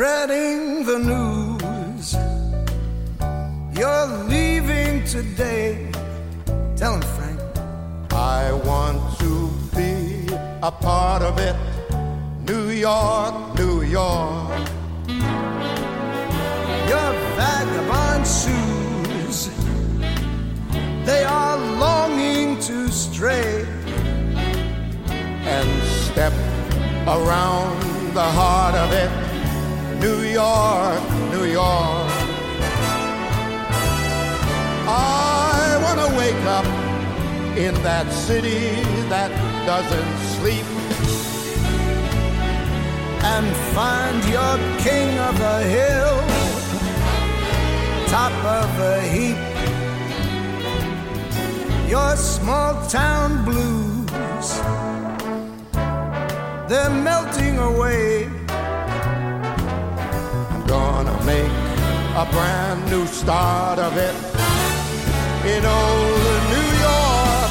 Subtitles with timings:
[0.00, 2.14] Spreading the news.
[3.78, 5.92] You're leaving today.
[6.74, 7.38] Tell him, Frank.
[8.10, 10.26] I want to be
[10.62, 11.54] a part of it.
[12.48, 14.58] New York, New York.
[16.92, 19.50] Your vagabond shoes,
[21.04, 23.66] they are longing to stray
[25.44, 25.68] and
[26.08, 26.32] step
[27.06, 29.29] around the heart of it.
[30.00, 32.10] New York, New York.
[34.88, 36.64] I want to wake up
[37.58, 39.30] in that city that
[39.66, 40.64] doesn't sleep
[43.22, 46.16] and find your king of the hill,
[48.08, 49.36] top of the heap.
[51.90, 54.48] Your small town blues,
[56.70, 58.39] they're melting away.
[61.02, 61.54] Gonna make
[62.14, 64.14] a brand new start of it
[65.48, 67.50] in old New York.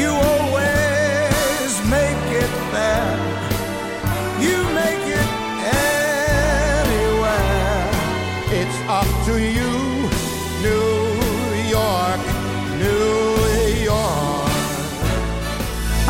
[0.00, 3.16] You always make it there.
[4.40, 5.28] You make it
[6.80, 7.90] anywhere.
[8.58, 9.73] It's up to you,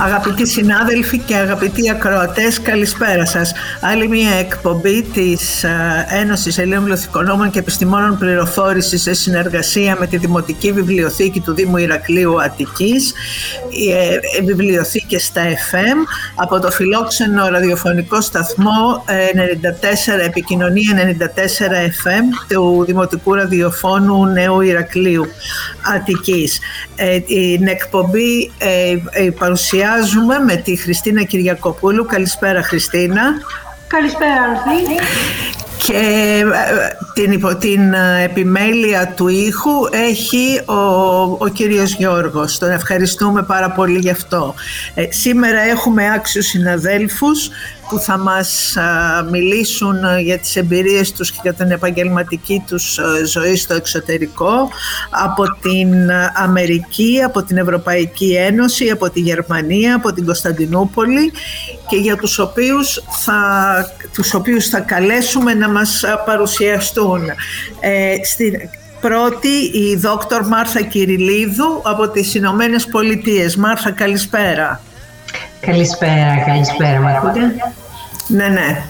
[0.01, 3.53] Αγαπητοί συνάδελφοι και αγαπητοί ακροατές, καλησπέρα σας.
[3.81, 10.17] Άλλη μια εκπομπή της ε, Ένωσης Ελλήνων Βιβλιοθηκονόμων και Επιστημόνων Πληροφόρησης σε συνεργασία με τη
[10.17, 13.13] Δημοτική Βιβλιοθήκη του Δήμου Ηρακλείου Αττικής,
[13.93, 15.97] ε, βιβλιοθήκες στα FM,
[16.35, 25.27] από το φιλόξενο ραδιοφωνικό σταθμό 94, ε, επικοινωνία 94 FM του Δημοτικού Ραδιοφώνου Νέου Ηρακλείου
[25.95, 26.59] Αττικής.
[27.27, 28.51] Την εκπομπή
[29.39, 32.05] παρουσία συνδυάζουμε με τη Χριστίνα Κυριακοπούλου.
[32.05, 33.23] Καλησπέρα Χριστίνα.
[33.87, 34.95] Καλησπέρα Ανθή.
[35.77, 40.75] Και ε, την, υπό την ε, επιμέλεια του ήχου έχει ο,
[41.39, 42.59] ο κύριος Γιώργος.
[42.59, 44.55] Τον ευχαριστούμε πάρα πολύ γι' αυτό.
[44.95, 47.49] Ε, σήμερα έχουμε άξιους συναδέλφους
[47.89, 48.77] που θα μας
[49.31, 54.69] μιλήσουν για τις εμπειρίες τους και για την επαγγελματική τους ζωή στο εξωτερικό
[55.11, 61.33] από την Αμερική, από την Ευρωπαϊκή Ένωση, από τη Γερμανία, από την Κωνσταντινούπολη
[61.89, 63.35] και για τους οποίους θα,
[64.13, 67.04] τους οποίους θα καλέσουμε να μας παρουσιαστούν.
[67.81, 68.53] Ε, στην,
[69.01, 73.57] πρώτη η δόκτωρ Μάρθα Κυριλίδου από τις Ηνωμένες Πολιτείες.
[73.57, 74.81] Μάρθα, καλησπέρα.
[75.61, 77.01] Καλησπέρα, καλησπέρα.
[77.01, 77.41] Μ' ακούτε;
[78.29, 78.83] Ναι, ναι.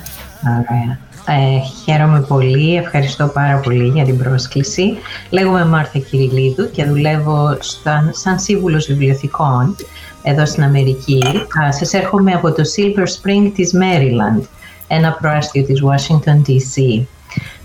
[0.47, 0.99] Ωραία.
[1.27, 4.97] Ε, χαίρομαι πολύ, ευχαριστώ πάρα πολύ για την πρόσκληση.
[5.31, 9.77] Λέγομαι Μάρθα Κυριλίδου και δουλεύω σαν, σαν σύμβουλος βιβλιοθηκών
[10.23, 11.23] εδώ στην Αμερική.
[11.71, 14.43] σας έρχομαι από το Silver Spring της Maryland,
[14.89, 17.05] ένα προάστιο της Washington DC.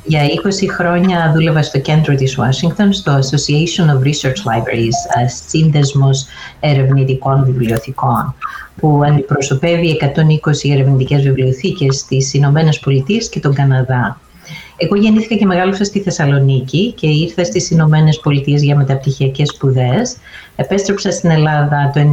[0.04, 6.26] Για 20 χρόνια δούλευα στο κέντρο της Washington, στο Association of Research Libraries, σύνδεσμος
[6.60, 8.36] ερευνητικών βιβλιοθηκών,
[8.76, 14.20] που αντιπροσωπεύει 120 ερευνητικές βιβλιοθήκες στις Ηνωμένες Πολιτείες και τον Καναδά.
[14.78, 20.16] Εγώ γεννήθηκα και μεγάλωσα στη Θεσσαλονίκη και ήρθα στις Ηνωμένες Πολιτείες για μεταπτυχιακές σπουδές.
[20.62, 22.06] Επέστρεψα στην Ελλάδα το 97-99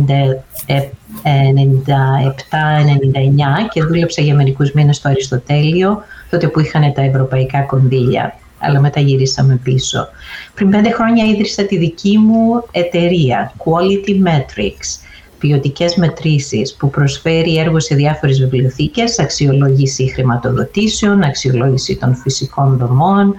[3.73, 9.01] και δούλεψα για μερικούς μήνες στο Αριστοτέλειο, τότε που είχαν τα ευρωπαϊκά κονδύλια αλλά μετά
[9.01, 10.09] γυρίσαμε πίσω.
[10.55, 15.06] Πριν πέντε χρόνια ίδρυσα τη δική μου εταιρεία, Quality Metrics,
[15.39, 23.35] ποιοτικές μετρήσεις που προσφέρει έργο σε διάφορες βιβλιοθήκες, αξιολόγηση χρηματοδοτήσεων, αξιολόγηση των φυσικών δομών,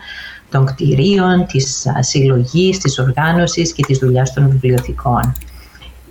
[0.51, 5.33] των κτηρίων, της συλλογής, της οργάνωσης και της δουλειάς των βιβλιοθηκών.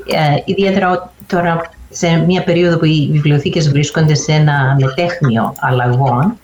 [0.07, 6.39] Ε, ιδιαίτερα τώρα σε μια περίοδο που οι βιβλιοθήκες βρίσκονται σε ένα μετέχνιο αλλαγών,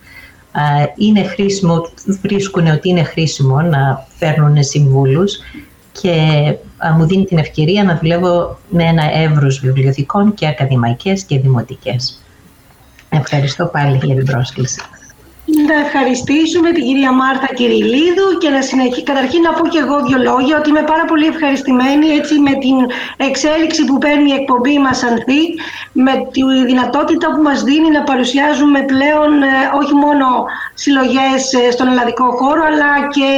[0.55, 1.81] ε, είναι χρήσιμο,
[2.21, 5.37] βρίσκουν ότι είναι χρήσιμο να φέρνουν συμβούλους
[6.01, 6.15] και
[6.97, 12.23] μου δίνει την ευκαιρία να δουλεύω με ένα εύρος βιβλιοθηκών και ακαδημαϊκές και δημοτικές.
[13.09, 14.81] Ευχαριστώ πάλι για την πρόσκληση.
[15.61, 19.03] Να ευχαριστήσουμε την κυρία Μάρτα Κυριλίδου και να συνεχίσει.
[19.03, 22.77] Καταρχήν να πω και εγώ δύο λόγια ότι είμαι πάρα πολύ ευχαριστημένη έτσι, με την
[23.27, 25.43] εξέλιξη που παίρνει η εκπομπή μας Ανθή,
[25.91, 29.47] με τη δυνατότητα που μας δίνει να παρουσιάζουμε πλέον ε,
[29.79, 30.25] όχι μόνο
[30.73, 33.29] συλλογές ε, στον ελλαδικό χώρο αλλά και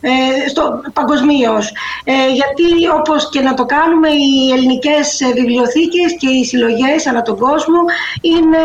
[0.00, 1.72] ε, στο, παγκοσμίως.
[2.04, 2.66] Ε, γιατί
[2.98, 7.80] όπως και να το κάνουμε οι ελληνικές βιβλιοθήκες και οι συλλογές ανά τον κόσμο
[8.20, 8.62] είναι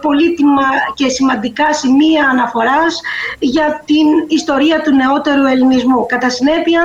[0.00, 3.00] πολύτιμα και σημαντικά σημεία αναφοράς
[3.38, 6.06] για την ιστορία του νεότερου ελληνισμού.
[6.06, 6.82] Κατά συνέπεια,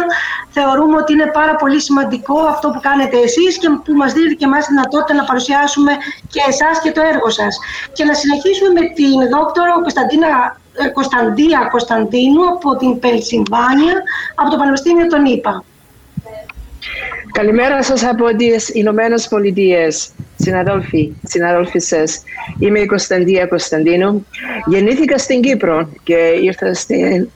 [0.49, 4.45] θεωρούμε ότι είναι πάρα πολύ σημαντικό αυτό που κάνετε εσείς και που μας δίνετε και
[4.45, 5.91] εμάς δυνατότητα να παρουσιάσουμε
[6.33, 7.59] και εσάς και το έργο σας.
[7.93, 10.29] Και να συνεχίσουμε με την δόκτωρα Κωνσταντίνα
[10.73, 13.95] ε, Κωνσταντία Κωνσταντίνου από την Πενσιλβάνια,
[14.35, 15.63] από το Πανεπιστήμιο των ΗΠΑ.
[17.31, 22.23] Καλημέρα σας από τις Ηνωμένες Πολιτείες, συναδέλφοι, συναδέλφοι σας.
[22.59, 24.25] Είμαι η Κωνσταντία Κωνσταντίνου.
[24.65, 27.29] Γεννήθηκα στην Κύπρο και ήρθα στην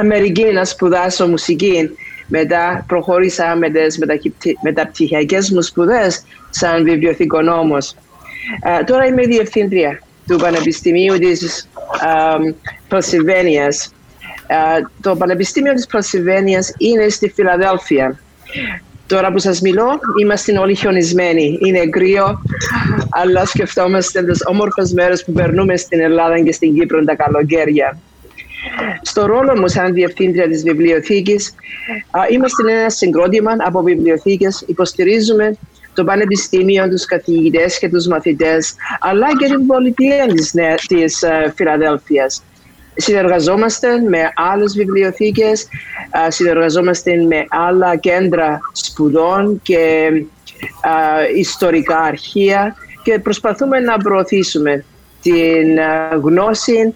[0.00, 1.90] Αμερική να σπουδάσω μουσική.
[2.26, 3.98] Μετά προχώρησα με τις
[4.62, 7.94] μεταπτυχιακές μου σπουδές σαν βιβλιοθηκονόμος.
[8.86, 11.68] τώρα είμαι διευθύντρια του Πανεπιστημίου της
[12.88, 13.92] Προσυβένειας.
[15.00, 18.18] το Πανεπιστήμιο της Προσυβένειας είναι στη Φιλαδέλφια
[19.06, 21.58] Τώρα που σας μιλώ, είμαστε όλοι χιονισμένοι.
[21.64, 22.42] Είναι κρύο,
[23.10, 27.98] αλλά σκεφτόμαστε τις όμορφες μέρες που περνούμε στην Ελλάδα και στην Κύπρο τα καλοκαίρια.
[29.02, 31.54] Στο ρόλο μου σαν διευθύντρια της βιβλιοθήκης,
[32.30, 35.56] είμαστε ένα συγκρότημα από βιβλιοθήκες, υποστηρίζουμε
[35.94, 40.54] το Πανεπιστήμιο, τους καθηγητές και τους μαθητές, αλλά και την πολιτεία της,
[40.86, 42.42] της ε, Φιλαδέλφειας.
[42.96, 45.68] Συνεργαζόμαστε με άλλες βιβλιοθήκες,
[46.28, 50.10] συνεργαζόμαστε με άλλα κέντρα σπουδών και
[51.36, 54.84] ιστορικά αρχεία και προσπαθούμε να προωθήσουμε
[55.22, 55.78] την
[56.22, 56.94] γνώση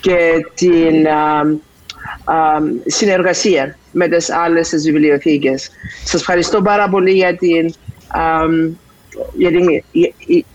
[0.00, 1.06] και την
[2.86, 5.70] συνεργασία με τις άλλες τις βιβλιοθήκες.
[6.04, 7.74] Σας ευχαριστώ πάρα πολύ για την
[9.36, 9.66] για την,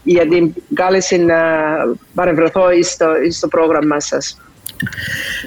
[0.03, 1.35] για, την κάλεση να
[2.13, 4.37] παρευρεθώ στο, στο πρόγραμμα σας.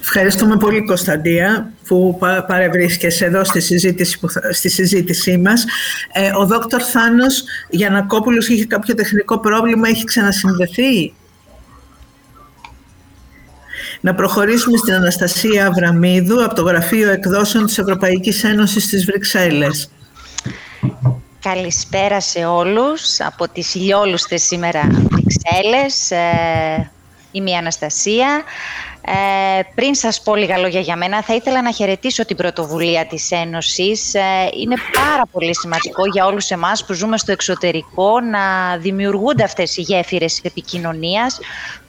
[0.00, 4.19] Ευχαριστούμε πολύ Κωνσταντία που παρευρίσκεσαι εδώ στη συζήτηση,
[4.50, 5.64] στη συζήτησή μας.
[6.12, 11.15] Ε, ο δόκτωρ Θάνος Γιανακόπουλος είχε κάποιο τεχνικό πρόβλημα, έχει ξανασυνδεθεί;
[14.00, 19.91] Να προχωρήσουμε στην Αναστασία Αβραμίδου από το Γραφείο Εκδόσεων της Ευρωπαϊκής Ένωσης στις Βρυξέλλες.
[21.43, 26.11] Καλησπέρα σε όλους από τις ηλιόλουστες σήμερα Βρυξέλλες.
[26.11, 26.91] Ε,
[27.33, 28.43] είμαι η Αναστασία.
[29.05, 33.31] Ε, πριν σας πω λίγα λόγια για μένα, θα ήθελα να χαιρετήσω την πρωτοβουλία της
[33.31, 34.15] Ένωσης.
[34.15, 34.21] Ε,
[34.61, 39.81] είναι πάρα πολύ σημαντικό για όλους εμάς που ζούμε στο εξωτερικό να δημιουργούνται αυτές οι
[39.81, 41.39] γέφυρες επικοινωνίας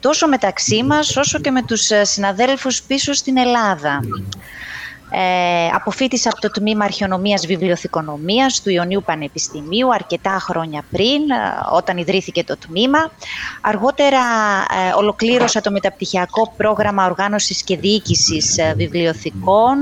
[0.00, 4.00] τόσο μεταξύ μας όσο και με τους συναδέλφους πίσω στην Ελλάδα.
[5.16, 11.34] Ε, αποφύτησα από το τμήμα Αρχαιονομίας Βιβλιοθηκονομίας του Ιωνίου Πανεπιστημίου αρκετά χρόνια πριν, ε,
[11.72, 13.10] όταν ιδρύθηκε το τμήμα.
[13.60, 14.18] Αργότερα
[14.88, 19.76] ε, ολοκλήρωσα το μεταπτυχιακό πρόγραμμα οργάνωσης και διοίκησης ε, βιβλιοθηκών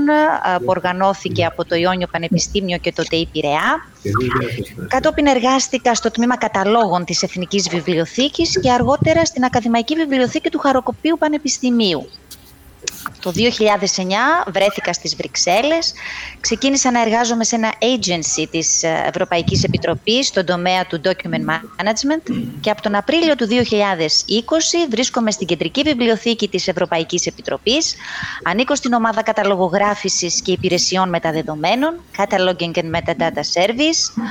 [0.57, 3.87] που οργανώθηκε από το Ιόνιο Πανεπιστήμιο και το ΤΕΙ Πειραιά.
[4.87, 11.17] Κατόπιν εργάστηκα στο τμήμα καταλόγων της Εθνικής Βιβλιοθήκης και αργότερα στην Ακαδημαϊκή Βιβλιοθήκη του Χαροκοπίου
[11.19, 12.07] Πανεπιστημίου.
[13.23, 15.93] Το 2009 βρέθηκα στις Βρυξέλλες,
[16.39, 22.69] ξεκίνησα να εργάζομαι σε ένα agency της Ευρωπαϊκής Επιτροπής στον τομέα του document management και
[22.69, 23.53] από τον Απρίλιο του 2020
[24.89, 27.95] βρίσκομαι στην Κεντρική Βιβλιοθήκη της Ευρωπαϊκής Επιτροπής,
[28.43, 34.23] ανήκω στην ομάδα καταλογογράφησης και υπηρεσιών μεταδεδομένων, Cataloging and Metadata Service.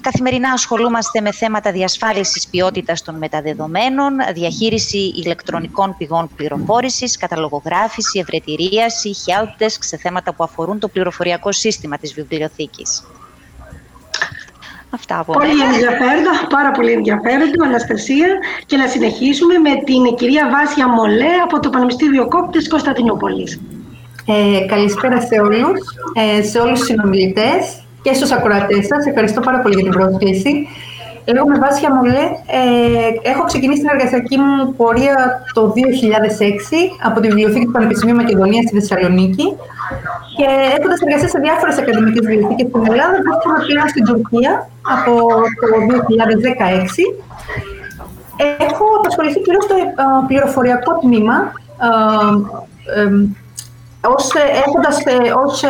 [0.00, 7.16] Καθημερινά ασχολούμαστε με θέματα διασφάλισης ποιότητας των μεταδεδομένων, διαχείριση ηλεκτρονικών πηγών πληροφόρησης,
[7.78, 13.02] καταλογογράφηση, ευρετηρίαση, helpdesk σε θέματα που αφορούν το πληροφοριακό σύστημα της βιβλιοθήκης.
[14.90, 18.28] Αυτά από Πολύ ενδιαφέροντα, πάρα πολύ ενδιαφέροντα, Αναστασία.
[18.66, 23.60] Και να συνεχίσουμε με την κυρία Βάσια Μολέ από το Πανεπιστήμιο ΚΟΠ της Κωνσταντινούπολης.
[24.26, 25.78] Ε, καλησπέρα σε όλους,
[26.14, 29.06] ε, σε όλους τους συνομιλητές και στους ακροατές σας.
[29.06, 30.68] Ευχαριστώ πάρα πολύ για την πρόσκληση.
[31.34, 32.24] Λέγομαι Βάσια Μολέ.
[32.58, 35.16] Ε, έχω ξεκινήσει την εργασιακή μου πορεία
[35.52, 35.72] το 2006
[37.08, 39.46] από τη Βιβλιοθήκη του Πανεπιστημίου Μακεδονίας στη Θεσσαλονίκη
[40.36, 44.52] και έχοντας εργασία σε διάφορες ακαδημικές βιβλιοθήκες στην Ελλάδα, βρίσκομαι πλέον στην Τουρκία
[44.96, 45.12] από
[45.60, 47.02] το 2016.
[48.68, 49.84] Έχω απασχοληθεί κυρίω στο ε,
[50.28, 51.36] πληροφοριακό τμήμα
[52.96, 53.06] ε,
[54.16, 55.68] ως, ε, έχοντας ε, ως ε,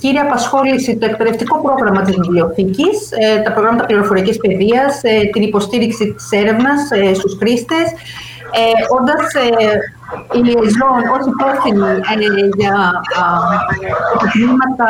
[0.00, 2.98] κύρια απασχόληση το εκπαιδευτικό πρόγραμμα της βιβλιοθήκης,
[3.44, 5.00] τα προγράμματα πληροφορικής παιδείας,
[5.32, 6.80] την υποστήριξη της έρευνας
[7.14, 7.86] στους χρήστες,
[8.98, 9.26] όντας
[10.38, 12.76] η Λιεζόν ως υπεύθυνη για
[14.20, 14.88] τα τμήματα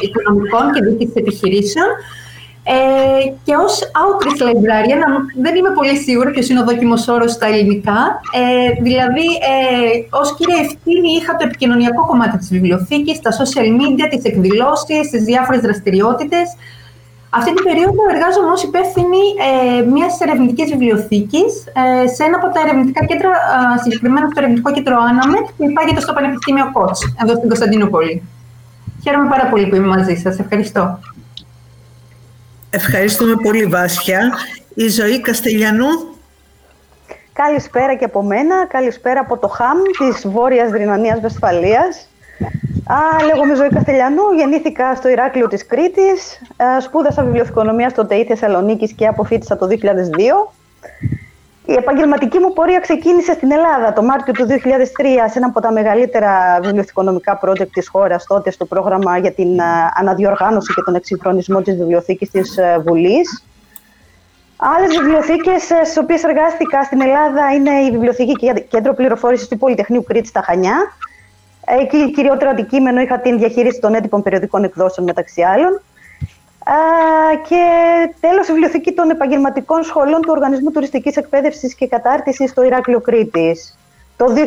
[0.00, 1.88] οικονομικών και δίκης επιχειρήσεων,
[2.74, 5.02] ε, και ως outreach librarian,
[5.44, 8.00] δεν είμαι πολύ σίγουρη ποιος είναι ο δόκιμος όρος στα ελληνικά.
[8.40, 14.06] Ε, δηλαδή, ε, ως κύρια ευθύνη είχα το επικοινωνιακό κομμάτι της βιβλιοθήκης, τα social media,
[14.10, 16.46] τις εκδηλώσεις, τις διάφορες δραστηριότητες.
[17.38, 22.58] Αυτή την περίοδο εργάζομαι ως υπεύθυνη ε, μιας ερευνητικής βιβλιοθήκης ε, σε ένα από τα
[22.64, 23.32] ερευνητικά κέντρα,
[23.74, 28.14] ε, συγκεκριμένα στο ερευνητικό κέντρο Άναμετ, που υπάγεται στο Πανεπιστήμιο Κότς, εδώ στην Κωνσταντινούπολη.
[29.02, 30.38] Χαίρομαι πάρα πολύ που είμαι μαζί σας.
[30.44, 30.82] Ευχαριστώ.
[32.70, 34.32] Ευχαριστούμε πολύ, Βάσια.
[34.74, 35.86] Η Ζωή Καστελιανού.
[37.32, 38.66] Καλησπέρα και από μένα.
[38.66, 42.08] Καλησπέρα από το ΧΑΜ της Βόρειας Ρινανίας Βεσφαλίας.
[42.86, 46.42] Α, λέγομαι Ζωή Καστελιανού, γεννήθηκα στο Ηράκλειο της Κρήτης,
[46.80, 50.52] σπούδασα βιβλιοθηκονομία στο ΤΕΙ Θεσσαλονίκης και αποφύτησα το 2002.
[51.66, 54.54] Η επαγγελματική μου πορεία ξεκίνησε στην Ελλάδα το Μάρτιο του 2003
[55.30, 59.60] σε ένα από τα μεγαλύτερα βιβλιοθηκονομικά project της χώρας τότε στο πρόγραμμα για την
[59.94, 63.44] αναδιοργάνωση και τον εξυγχρονισμό της βιβλιοθήκης της Βουλής.
[64.56, 69.56] Άλλες βιβλιοθήκες ε, στις οποίες εργάστηκα στην Ελλάδα είναι η Βιβλιοθήκη και Κέντρο Πληροφόρησης του
[69.56, 70.76] Πολυτεχνείου Κρήτης στα Χανιά,
[71.68, 75.82] Εκεί κυριότερο αντικείμενο είχα την διαχείριση των έντυπων περιοδικών εκδόσεων μεταξύ άλλων.
[77.48, 77.64] Και
[78.20, 83.78] τέλος η βιβλιοθήκη των επαγγελματικών σχολών του Οργανισμού Τουριστικής Εκπαίδευσης και Κατάρτισης στο Ηράκλειο Κρήτης.
[84.16, 84.38] Το 2010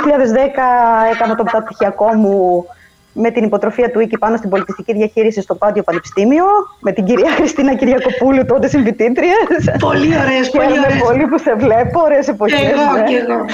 [1.13, 2.65] έκανα το μεταπτυχιακό μου
[3.13, 6.45] με την υποτροφία του Ίκη πάνω στην πολιτιστική διαχείριση στο Πάντιο Πανεπιστήμιο,
[6.79, 9.35] με την κυρία Χριστίνα Κυριακοπούλου, τότε συμβητήτρια.
[9.79, 11.01] Πολύ ωραίες, πολύ ωραίες.
[11.03, 12.59] πολύ που σε βλέπω, ωραίες εποχές.
[12.59, 13.03] Και εγώ, ναι.
[13.03, 13.45] και εγώ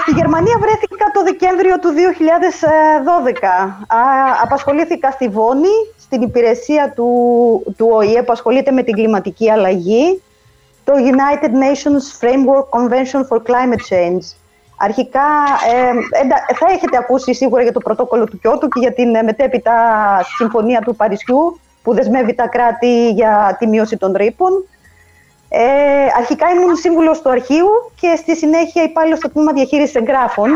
[0.00, 1.98] στη Γερμανία βρέθηκα το Δεκέμβριο του 2012.
[4.42, 7.08] απασχολήθηκα στη Βόνη, στην υπηρεσία του,
[7.76, 10.22] του ΟΗΕ που ασχολείται με την κλιματική αλλαγή,
[10.84, 14.24] το United Nations Framework Convention for Climate Change.
[14.76, 15.26] Αρχικά,
[15.72, 19.72] ε, θα έχετε ακούσει σίγουρα για το πρωτόκολλο του Κιώτου και για την ε, μετέπειτα
[20.36, 24.66] συμφωνία του Παρισιού που δεσμεύει τα κράτη για τη μείωση των ρήπων.
[25.48, 25.62] Ε,
[26.16, 27.68] αρχικά ήμουν σύμβουλος του αρχείου
[28.00, 30.50] και στη συνέχεια υπάλληλος στο τμήμα διαχείρισης εγγράφων.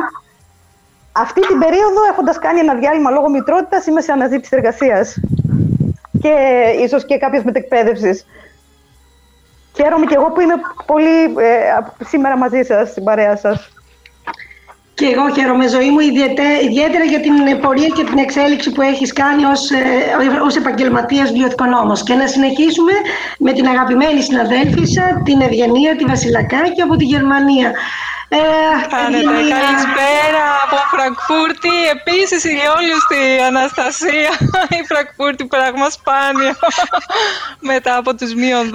[1.12, 5.20] Αυτή την περίοδο, έχοντας κάνει ένα διάλειμμα λόγω μητρότητας, είμαι σε αναζήτηση εργασίας.
[6.22, 6.34] Και
[6.84, 8.26] ίσως και κάποιες μετεκπαίδευσης.
[9.76, 10.54] Χαίρομαι και εγώ που είμαι
[10.86, 13.70] πολύ ε, σήμερα μαζί σας, στην παρέα σας.
[14.94, 15.98] Και εγώ χαίρομαι ζωή μου
[16.68, 22.02] ιδιαίτερα για την πορεία και την εξέλιξη που έχεις κάνει ως, ε, ως επαγγελματίας βιοθηκονόμος.
[22.02, 22.92] Και να συνεχίσουμε
[23.38, 27.72] με την αγαπημένη συναδέλφισσα, την Ευγενία, τη Βασιλακάκη από τη Γερμανία.
[28.30, 28.36] Ε,
[28.90, 31.68] Καλησπέρα από Φραγκφούρτη.
[31.96, 32.56] Επίσης η
[33.04, 34.30] στη Αναστασία.
[34.80, 36.54] Η Φραγκφούρτη πράγμα σπάνιο.
[37.70, 38.70] Μετά από τους μείον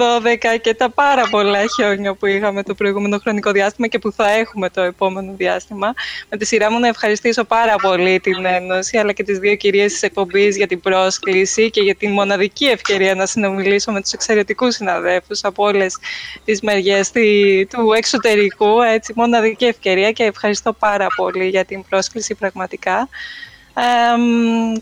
[0.60, 4.70] και τα πάρα πολλά χιόνια που είχαμε το προηγούμενο χρονικό διάστημα και που θα έχουμε
[4.70, 5.92] το επόμενο διάστημα.
[6.30, 9.92] Με τη σειρά μου να ευχαριστήσω πάρα πολύ την Ένωση αλλά και τις δύο κυρίες
[9.92, 14.74] της εκπομπής για την πρόσκληση και για την μοναδική ευκαιρία να συνομιλήσω με τους εξαιρετικούς
[14.74, 15.98] συναδέλφους από όλες
[16.44, 17.10] τις μεριές
[17.68, 18.82] του εξωτερικού.
[18.82, 19.12] Έτσι,
[19.44, 23.08] μοναδική ευκαιρία και ευχαριστώ πάρα πολύ για την πρόσκληση πραγματικά.
[23.76, 23.82] Ε,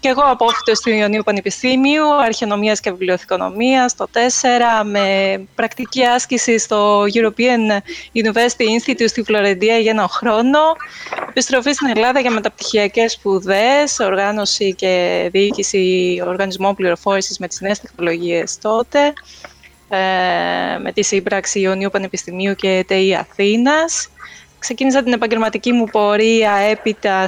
[0.01, 7.03] και εγώ απόφυτος του Ιωνίου Πανεπιστήμιου, αρχαιονομίας και βιβλιοθηκονομίας, το 4, με πρακτική άσκηση στο
[7.03, 7.79] European
[8.23, 10.59] University Institute στη Φλωρεντία για ένα χρόνο,
[11.29, 18.59] επιστροφή στην Ελλάδα για μεταπτυχιακές σπουδές, οργάνωση και διοίκηση οργανισμών πληροφόρησης με τις νέες τεχνολογίες
[18.59, 19.13] τότε,
[19.95, 24.09] ε, με τη σύμπραξη Ιωνίου Πανεπιστημίου και ΤΕΙ Αθήνας.
[24.63, 27.27] Ξεκίνησα την επαγγελματική μου πορεία έπειτα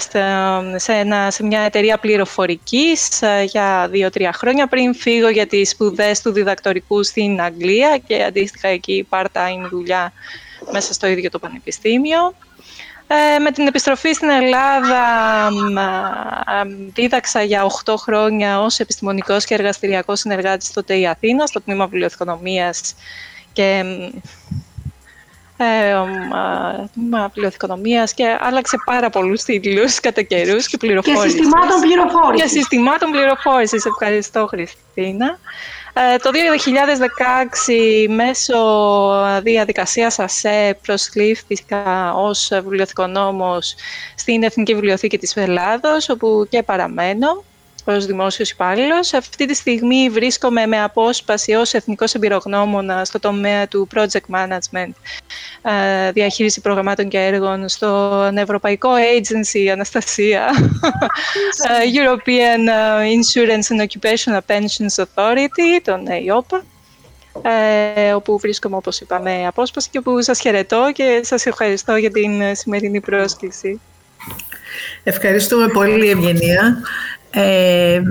[0.77, 6.23] σε, ένα, σε μια εταιρεία πληροφορικής ε, για δύο-τρία χρόνια πριν φύγω για τις σπουδές
[6.23, 10.13] του διδακτορικού στην Αγγλία και αντίστοιχα εκεί part-time δουλειά
[10.73, 12.35] μέσα στο ίδιο το πανεπιστήμιο.
[13.07, 15.03] Ε, με την επιστροφή στην Ελλάδα
[16.95, 22.95] δίδαξα για 8 χρόνια ως επιστημονικός και εργαστηριακός συνεργάτης στο ΤΕΙ Αθήνας, στο τμήμα βιβλιοθηκονομίας
[23.53, 23.85] και
[25.57, 25.95] ε,
[27.33, 31.23] πληροθηκονομίας και άλλαξε πάρα πολλούς τίτλους κατά καιρούς και πληροφόρησης.
[31.23, 32.53] Και συστημάτων πληροφόρησης.
[32.53, 33.85] Και συστημάτων πληροφόρησης.
[33.85, 35.39] Ευχαριστώ, Χριστίνα.
[35.97, 38.57] Ε, το 2016 μέσω
[39.43, 43.75] διαδικασίας ΑΣΕ προσλήφθηκα ως βιβλιοθηκονόμος
[44.15, 47.45] στην Εθνική Βιβλιοθήκη της Ελλάδος, όπου και παραμένω
[47.85, 49.13] ως δημόσιος υπάλληλος.
[49.15, 54.93] Αυτή τη στιγμή βρίσκομαι με απόσπαση ως εθνικός εμπειρογνώμονας στο τομέα του project management,
[55.63, 60.51] ε, διαχείριση προγραμμάτων και έργων στο Ευρωπαϊκό Agency Αναστασία,
[61.69, 66.61] ε, European ε, Insurance and Occupational Pensions Authority, τον EIOPA,
[68.15, 73.01] όπου βρίσκομαι, όπως είπαμε, απόσπαση και που σας χαιρετώ και σας ευχαριστώ για την σημερινή
[73.01, 73.81] πρόσκληση.
[75.03, 76.83] Ευχαριστούμε πολύ, Ευγενία.
[77.37, 78.03] Ε,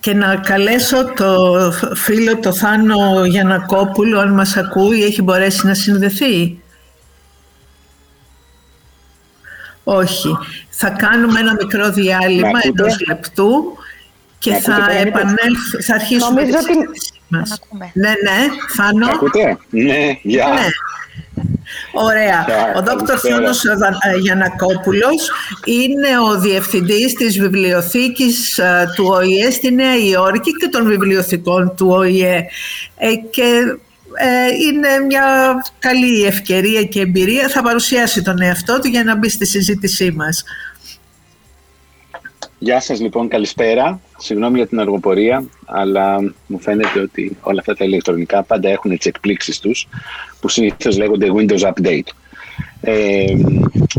[0.00, 6.60] και να καλέσω το φίλο το Θάνο Γιανακόπουλο, αν μας ακούει, έχει μπορέσει να συνδεθεί.
[9.84, 10.38] Όχι.
[10.68, 13.76] Θα κάνουμε ένα μικρό διάλειμμα ναι, ενός λεπτού
[14.38, 16.74] και ναι, θα επανέλθουμε, θα αρχίσουμε νομίζω ότι,
[17.28, 17.60] μας.
[17.92, 19.06] Ναι, ναι, Θάνο.
[19.06, 20.46] Ακούτε; Ναι, γεια.
[20.48, 20.66] Ναι.
[21.92, 22.46] Ωραία.
[22.76, 23.62] Ο Δόκτωρ Θάνος
[24.20, 25.30] Γιανακόπουλος
[25.64, 31.86] είναι ο διευθυντής της βιβλιοθήκης ε, του ΟΗΕ στη Νέα Υόρκη και των βιβλιοθηκών του
[31.90, 32.44] ΟΗΕ.
[32.96, 33.76] Ε, και
[34.14, 35.24] ε, είναι μια
[35.78, 37.48] καλή ευκαιρία και εμπειρία.
[37.48, 40.44] Θα παρουσιάσει τον εαυτό του για να μπει στη συζήτησή μας.
[42.62, 44.00] Γεια σας λοιπόν, καλησπέρα.
[44.18, 49.06] Συγγνώμη για την αργοπορία, αλλά μου φαίνεται ότι όλα αυτά τα ηλεκτρονικά πάντα έχουν τις
[49.06, 49.88] εκπλήξεις τους,
[50.40, 52.08] που συνήθως λέγονται Windows Update.
[52.80, 53.24] Ε,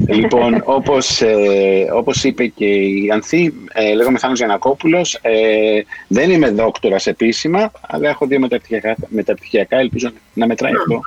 [0.07, 6.49] λοιπόν, όπως, ε, όπως είπε και η Ανθή, ε, λέγομαι Θάνος Γιανακόπουλος, ε, δεν είμαι
[6.49, 11.01] δόκτορας επίσημα, αλλά έχω δύο μεταπτυχιακά, μεταπτυχιακά ελπίζω να μετράει αυτό.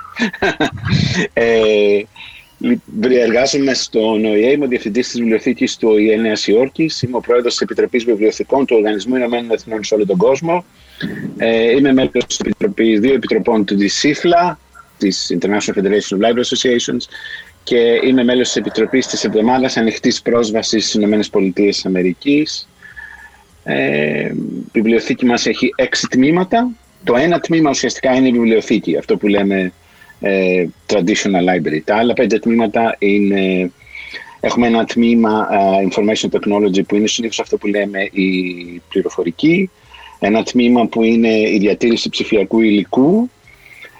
[1.33, 2.01] ε,
[3.01, 7.01] Εργάζομαι στον ΟΗΕ, είμαι ο διευθυντής της βιβλιοθήκης του ΟΗΕ Νέας Υόρκης.
[7.01, 10.65] Είμαι ο πρόεδρος της Επιτροπής Βιβλιοθηκών του Οργανισμού Ηνωμένων Εθνών σε όλο τον κόσμο.
[11.37, 14.59] Ε, είμαι μέλος της Επιτροπής δύο επιτροπών του ΔΙΣΥΦΛΑ,
[14.97, 17.07] της International Federation of Library Associations,
[17.63, 21.39] και είμαι μέλος της Επιτροπής της Εβδομάδας Ανοιχτής Πρόσβασης στις ΗΠΑ.
[23.63, 26.71] Ε, η βιβλιοθήκη μας έχει έξι τμήματα.
[27.03, 29.71] Το ένα τμήμα ουσιαστικά είναι η βιβλιοθήκη, αυτό που λέμε
[30.27, 31.81] ε, traditional library.
[31.83, 33.71] Τα άλλα πέντε τμήματα είναι...
[34.39, 38.31] Έχουμε ένα τμήμα uh, information technology που είναι συνήθως αυτό που λέμε η
[38.89, 39.69] πληροφορική,
[40.19, 43.29] ένα τμήμα που είναι η διατήρηση ψηφιακού υλικού,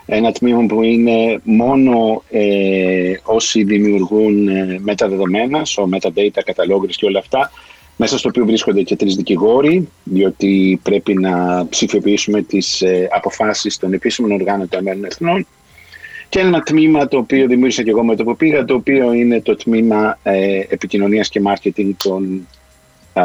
[0.05, 7.19] ένα τμήμα που είναι μόνο ε, όσοι δημιουργούν ε, μεταδεδομένα, ο metadata, καταλόγρες και όλα
[7.19, 7.51] αυτά,
[7.95, 13.93] μέσα στο οποίο βρίσκονται και τρεις δικηγόροι, διότι πρέπει να ψηφιοποιήσουμε τις ε, αποφάσεις των
[13.93, 15.47] επίσημων οργάνων των Εθνών
[16.35, 19.41] και ένα τμήμα το οποίο δημιούργησα και εγώ με το που πήγα, το οποίο είναι
[19.41, 22.47] το τμήμα ε, επικοινωνίας και μάρκετινγκ των
[23.13, 23.21] ε,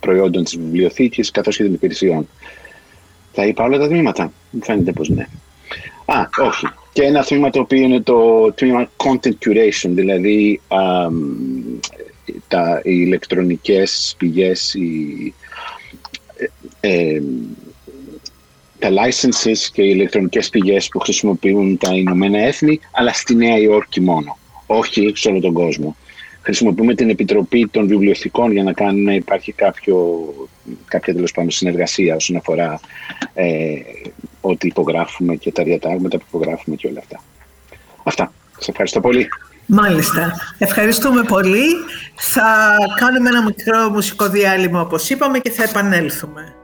[0.00, 2.28] προϊόντων της βιβλιοθήκης καθώς και των υπηρεσιών.
[3.32, 4.32] Θα είπα όλα τα τμήματα.
[4.50, 5.26] Μου φαίνεται πως ναι.
[6.04, 6.66] Α, όχι.
[6.92, 10.78] Και ένα τμήμα το οποίο είναι το τμήμα content curation, δηλαδή α,
[12.48, 15.34] τα, οι ηλεκτρονικές πηγές, οι,
[16.80, 17.22] ε, ε
[18.82, 24.00] τα licenses και οι ηλεκτρονικές πηγές που χρησιμοποιούν τα Ηνωμένα Έθνη, αλλά στη Νέα Υόρκη
[24.00, 25.96] μόνο, όχι σε όλο τον κόσμο.
[26.42, 30.24] Χρησιμοποιούμε την Επιτροπή των Βιβλιοθηκών για να κάνουμε να υπάρχει κάποιο,
[30.88, 32.80] κάποια τέλος πάντων συνεργασία όσον αφορά
[33.34, 33.74] ε,
[34.40, 37.22] ό,τι υπογράφουμε και τα διατάγματα που υπογράφουμε και όλα αυτά.
[38.02, 38.32] Αυτά.
[38.56, 39.28] Σας ευχαριστώ πολύ.
[39.66, 40.32] Μάλιστα.
[40.58, 41.64] Ευχαριστούμε πολύ.
[42.14, 46.54] Θα κάνουμε ένα μικρό μουσικό διάλειμμα όπως είπαμε και θα επανέλθουμε.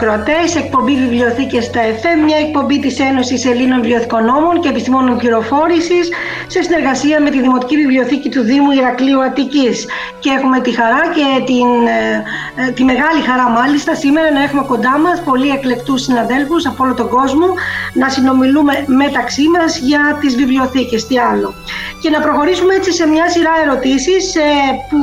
[0.00, 6.08] Φίλοι ακροατές, εκπομπή Βιβλιοθήκε στα ΕΦΕ, μια εκπομπή της Ένωσης Ελλήνων Βιβλιοθηκονόμων και Επιστημόνων Πληροφόρησης
[6.46, 9.86] σε συνεργασία με τη Δημοτική Βιβλιοθήκη του Δήμου Ηρακλείου Αττικής.
[10.18, 12.22] Και έχουμε τη χαρά και την, ε,
[12.62, 16.94] ε, τη μεγάλη χαρά μάλιστα σήμερα να έχουμε κοντά μας πολύ εκλεκτούς συναδέλφους από όλο
[16.94, 17.46] τον κόσμο
[17.92, 21.06] να συνομιλούμε μεταξύ μας για τις βιβλιοθήκες.
[21.06, 21.54] Τι άλλο.
[22.00, 24.40] Και να προχωρήσουμε έτσι σε μια σειρά ερωτήσεις ε,
[24.88, 24.98] που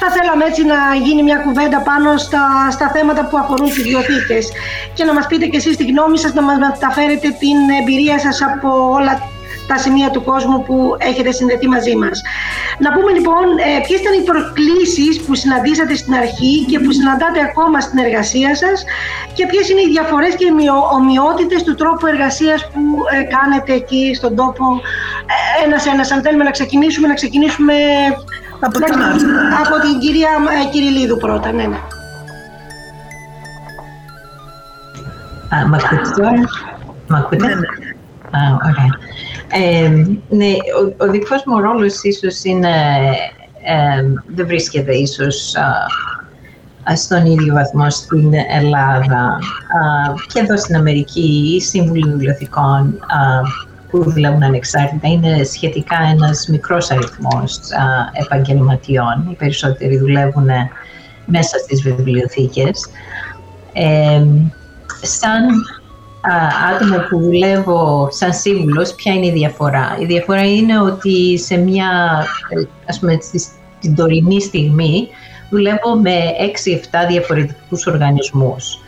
[0.00, 4.48] θα θέλαμε έτσι να γίνει μια κουβέντα πάνω στα, στα θέματα που αφορούν τις βιβλιοθήκες
[4.94, 8.42] και να μας πείτε και εσείς τη γνώμη σας, να μας μεταφέρετε την εμπειρία σας
[8.42, 9.14] από όλα
[9.66, 12.22] τα σημεία του κόσμου που έχετε συνδεθεί μαζί μας.
[12.78, 17.40] Να πούμε λοιπόν ε, ποιες ήταν οι προκλήσεις που συναντήσατε στην αρχή και που συναντάτε
[17.48, 18.84] ακόμα στην εργασία σας
[19.36, 22.82] και ποιες είναι οι διαφορές και οι ομοιότητες του τρόπου εργασίας που
[23.14, 24.64] ε, κάνετε εκεί στον τόπο
[25.34, 26.10] ε, ένας-ένας.
[26.10, 27.74] Αν θέλουμε να ξεκινήσουμε, να ξεκινήσουμε
[28.60, 28.94] από, την,
[29.64, 30.28] από την κυρία
[30.64, 31.52] ε, Κυριλίδου πρώτα.
[31.52, 31.76] Ναι, ναι.
[35.54, 36.32] Α, μ' ακούτε τώρα;
[37.08, 37.66] Μ' ακούτε; Ναι, ναι.
[38.30, 38.90] Α, ωραία.
[39.48, 39.88] Ε,
[40.28, 40.52] ναι,
[41.00, 42.74] ο, ο δικός μου ρόλος ίσως είναι,
[43.62, 45.54] ε, δεν βρίσκεται ίσως
[46.94, 49.38] στον ίδιο βαθμό στην Ελλάδα
[50.26, 53.00] και εδώ στην Αμερική οι σύμβουλοι βιβλιοθηκών
[53.90, 57.58] που δουλεύουν ανεξάρτητα είναι σχετικά ένας μικρός αριθμός
[58.12, 59.28] επαγγελματιών.
[59.30, 60.48] Οι περισσότεροι δουλεύουν
[61.24, 62.86] μέσα στις βιβλιοθήκες.
[63.72, 64.24] Ε,
[65.02, 65.44] σαν
[66.74, 71.88] άτομο που δουλεύω σαν σύμβουλος, ποια είναι η διαφορά; Η διαφορά είναι ότι σε μια,
[72.86, 75.08] ας πούμε, στην τωρινή στιγμή,
[75.50, 78.78] δουλεύω με 6-7 διαφορετικούς οργανισμούς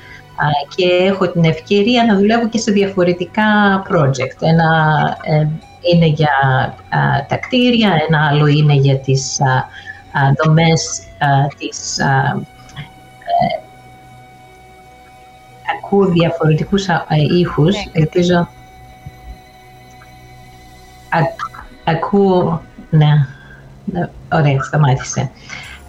[0.76, 3.42] και έχω την ευκαιρία να δουλεύω και σε διαφορετικά
[3.90, 4.40] project.
[4.40, 4.68] Ένα
[5.22, 5.46] ε,
[5.92, 6.28] είναι για
[7.28, 9.68] τα κτίρια, ένα άλλο είναι για τις α,
[10.44, 11.02] δομές
[11.58, 11.98] της...
[11.98, 12.36] Ε,
[15.76, 16.86] ακούω διαφορετικούς
[17.40, 18.48] ήχους, ναι, ελπίζω...
[21.84, 22.62] ακούω...
[22.90, 23.26] Ναι,
[24.32, 25.30] ωραία, σταμάτησε.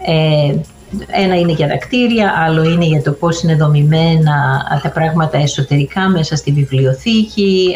[0.05, 0.55] Ε,
[1.07, 6.09] ένα είναι για τα κτίρια, άλλο είναι για το πώς είναι δομημένα τα πράγματα εσωτερικά
[6.09, 7.75] μέσα στη βιβλιοθήκη.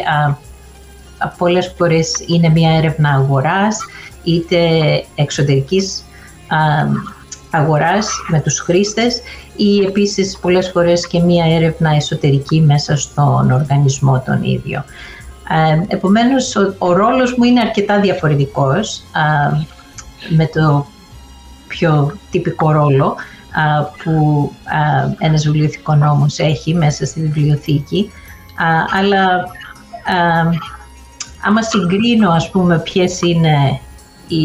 [1.38, 3.78] Πολλές φορές είναι μια έρευνα αγοράς,
[4.22, 4.58] είτε
[5.14, 6.04] εξωτερικής
[7.50, 9.20] αγοράς με τους χρήστες
[9.56, 14.84] ή επίσης πολλές φορές και μια έρευνα εσωτερική μέσα στον οργανισμό τον ίδιο.
[15.88, 19.02] Επομένως, ο, ο ρόλος μου είναι αρκετά διαφορετικός
[20.36, 20.86] με το
[21.78, 23.16] πιο τυπικό ρόλο
[24.02, 24.52] που
[25.18, 28.10] ένας βιβλιοθηκονόμος έχει μέσα στη βιβλιοθήκη.
[29.00, 29.46] αλλά
[31.42, 33.80] άμα συγκρίνω, ας πούμε, ποιες είναι
[34.28, 34.44] οι,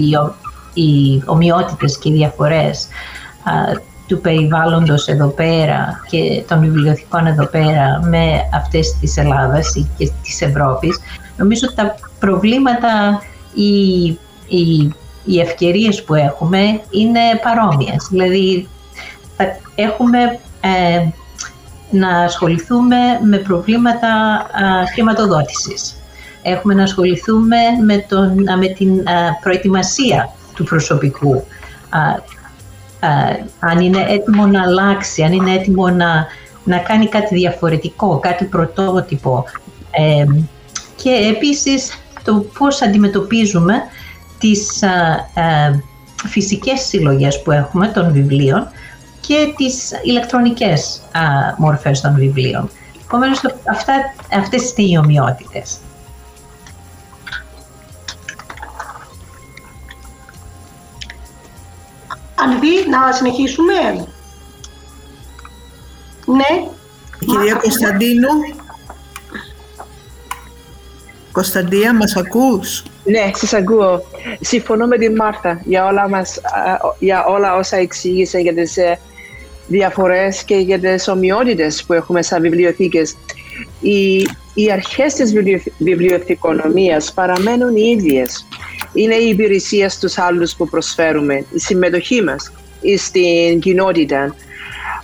[0.73, 2.87] οι ομοιότητες και οι διαφορές
[4.07, 10.41] του περιβάλλοντος εδώ πέρα και των βιβλιοθηκών εδώ πέρα με αυτές της Ελλάδας και της
[10.41, 10.99] Ευρώπης,
[11.37, 13.21] νομίζω ότι τα προβλήματα,
[13.53, 14.05] οι,
[14.47, 18.07] οι οι ευκαιρίες που έχουμε είναι παρόμοιες.
[18.09, 18.67] Δηλαδή,
[19.75, 21.07] έχουμε ε,
[21.91, 25.95] να ασχοληθούμε με προβλήματα α, χρηματοδότησης.
[26.41, 29.03] Έχουμε να ασχοληθούμε με, τον, με την
[29.41, 31.43] προετοιμασία του προσωπικού.
[33.59, 36.27] αν είναι έτοιμο να αλλάξει, αν είναι έτοιμο να,
[36.63, 39.45] να κάνει κάτι διαφορετικό, κάτι πρωτότυπο.
[39.91, 40.25] Ε,
[40.95, 43.73] και επίσης το πώς αντιμετωπίζουμε
[44.39, 44.89] τις α,
[45.41, 45.81] α,
[46.27, 48.67] φυσικές συλλογές που έχουμε των βιβλίων
[49.21, 51.21] και τις ηλεκτρονικές α,
[51.57, 52.69] μορφές των βιβλίων.
[53.05, 53.93] Επομένως, αυτά,
[54.39, 55.77] αυτές είναι οι ομοιότητες.
[62.35, 63.73] Αλβή, να συνεχίσουμε;
[66.25, 66.69] Ναι.
[67.19, 68.27] Κυρία Κωνσταντίνου.
[71.31, 74.03] Κωνσταντία, μας ακούς; Ναι, σας ακούω.
[74.39, 76.41] Συμφωνώ με την Μάρθα για όλα, μας,
[76.99, 78.99] για όλα όσα εξήγησε για τις ε,
[79.67, 83.17] διαφορές και για τις ομοιότητες που έχουμε σαν βιβλιοθήκες.
[83.81, 84.15] Οι,
[84.53, 85.33] οι αρχές της
[85.77, 88.47] βιβλιοθηκονομίας παραμένουν οι ίδιες.
[88.93, 92.51] Είναι η υπηρεσία στους άλλους που προσφέρουμε, η συμμετοχή μας
[92.97, 94.35] στην κοινότητα.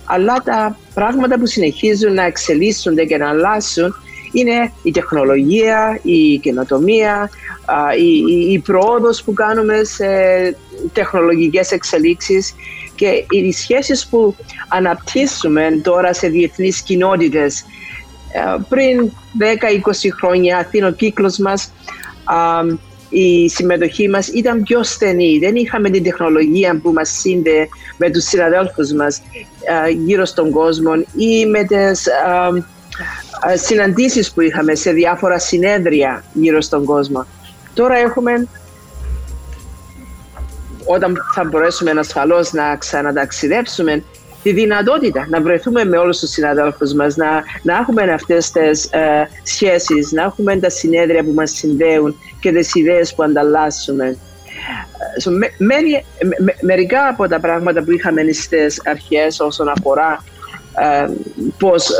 [0.04, 3.94] Αλλά τα πράγματα που συνεχίζουν να εξελίσσονται και να αλλάσουν
[4.38, 7.30] είναι η τεχνολογία, η καινοτομία,
[7.98, 10.06] η, η, η πρόοδος που κάνουμε σε
[10.92, 12.54] τεχνολογικές εξελίξεις
[12.94, 14.34] και οι σχέσεις που
[14.68, 17.64] αναπτύσσουμε τώρα σε διεθνείς κοινότητες
[18.68, 21.72] πριν 10-20 χρόνια ο κύκλος μας
[23.08, 25.38] η συμμετοχή μας ήταν πιο στενή.
[25.38, 29.22] Δεν είχαμε την τεχνολογία που μας σύνδε με τους συναδέλφους μας
[30.04, 32.08] γύρω στον κόσμο ή με τις
[33.54, 37.26] συναντήσεις που είχαμε σε διάφορα συνέδρια γύρω στον κόσμο.
[37.74, 38.48] Τώρα έχουμε,
[40.84, 44.02] όταν θα μπορέσουμε ασφαλώς να ξαναταξιδέψουμε,
[44.46, 49.28] τη δυνατότητα να βρεθούμε με όλους τους συναδέλφους μας, να, να έχουμε αυτές τις ε,
[49.42, 54.16] σχέσεις, να έχουμε τα συνέδρια που μας συνδέουν και τις ιδέες που ανταλλάσσουμε.
[55.24, 55.76] So, με, με,
[56.38, 60.35] με, μερικά από τα πράγματα που είχαμε στις αρχές όσον αφορά ε,
[61.58, 61.90] πώς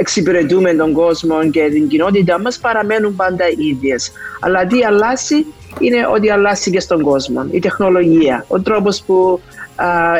[0.00, 4.12] εξυπηρετούμε τον κόσμο και την κοινότητα μας παραμένουν πάντα ίδιες.
[4.40, 5.46] Αλλά τι αλλάζει
[5.78, 7.46] είναι ότι αλλάζει και στον κόσμο.
[7.50, 9.40] Η τεχνολογία, ο τρόπος που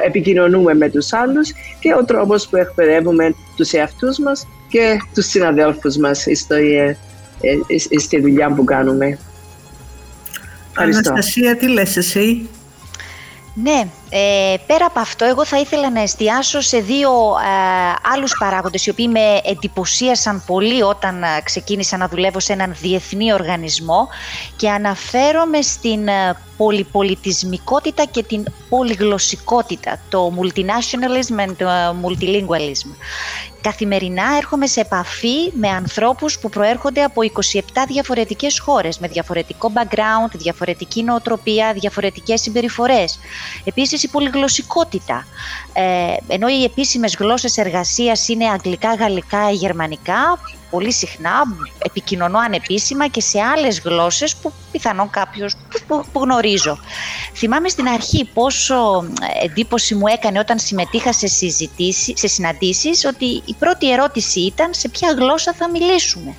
[0.06, 5.96] επικοινωνούμε με τους άλλους και ο τρόπος που εκπαιδεύουμε τους εαυτούς μας και τους συναδέλφους
[5.96, 6.26] μας
[7.98, 9.18] στη δουλειά που κάνουμε.
[10.76, 12.48] Αναστασία, τι λες εσύ;
[13.56, 18.86] Ναι, ε, πέρα από αυτό, εγώ θα ήθελα να εστιάσω σε δύο ε, άλλους παράγοντες,
[18.86, 24.08] οι οποίοι με εντυπωσίασαν πολύ όταν ε, ξεκίνησα να δουλεύω σε έναν διεθνή οργανισμό
[24.56, 31.66] και αναφέρομαι στην ε, πολυπολιτισμικότητα και την πολυγλωσσικότητα, το multinationalism and το
[32.02, 32.88] multilingualism.
[33.64, 40.30] Καθημερινά έρχομαι σε επαφή με ανθρώπους που προέρχονται από 27 διαφορετικές χώρες, με διαφορετικό background,
[40.32, 43.18] διαφορετική νοοτροπία, διαφορετικές συμπεριφορές.
[43.64, 45.26] Επίσης η πολυγλωσσικότητα.
[45.72, 50.38] Ε, ενώ οι επίσημες γλώσσες εργασίας είναι αγγλικά, γαλλικά, γερμανικά,
[50.74, 51.42] πολύ συχνά
[51.78, 55.56] επικοινωνώ ανεπίσημα και σε άλλες γλώσσες που πιθανόν κάποιος
[55.86, 56.78] που, που γνωρίζω.
[57.34, 59.04] Θυμάμαι στην αρχή πόσο
[59.42, 64.88] εντύπωση μου έκανε όταν συμμετείχα σε, συζητήσεις, σε συναντήσεις ότι η πρώτη ερώτηση ήταν σε
[64.88, 66.34] ποια γλώσσα θα μιλήσουμε.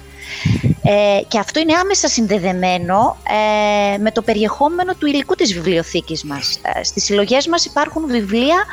[0.87, 3.17] Ε, και αυτό είναι άμεσα συνδεδεμένο
[3.93, 6.59] ε, με το περιεχόμενο του υλικού της βιβλιοθήκης μας.
[6.61, 8.65] Ε, στις συλλογές μας υπάρχουν βιβλία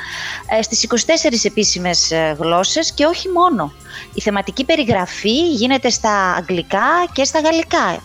[0.58, 3.72] ε, στις 24 επίσημες ε, γλώσσες και όχι μόνο.
[4.14, 8.02] Η θεματική περιγραφή γίνεται στα αγγλικά και στα γαλλικά.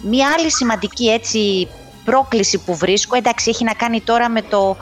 [0.00, 1.68] μία άλλη σημαντική έτσι
[2.04, 4.76] πρόκληση που βρίσκω, εντάξει έχει να κάνει τώρα με το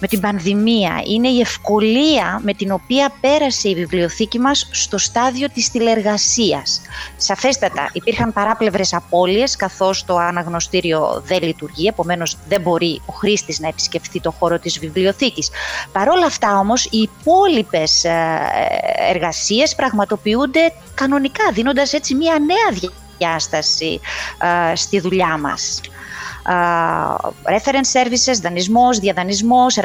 [0.00, 5.48] με την πανδημία είναι η ευκολία με την οποία πέρασε η βιβλιοθήκη μας στο στάδιο
[5.50, 6.80] της τηλεργασίας.
[7.16, 13.68] Σαφέστατα υπήρχαν παράπλευρες απώλειες καθώς το αναγνωστήριο δεν λειτουργεί, επομένως δεν μπορεί ο χρήστης να
[13.68, 15.50] επισκεφθεί το χώρο της βιβλιοθήκης.
[15.92, 18.38] Παρ' όλα αυτά όμως οι υπόλοιπες ε,
[19.08, 24.00] εργασίες πραγματοποιούνται κανονικά, δίνοντας έτσι μια νέα διάσταση
[24.72, 25.80] ε, στη δουλειά μας
[27.44, 29.78] reference services, δανεισμός, διαδανεισμός,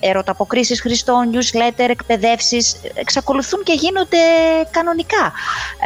[0.00, 4.18] ερωταποκρίσεις χρηστών, newsletter, εκπαιδεύσεις, εξακολουθούν και γίνονται
[4.70, 5.32] κανονικά.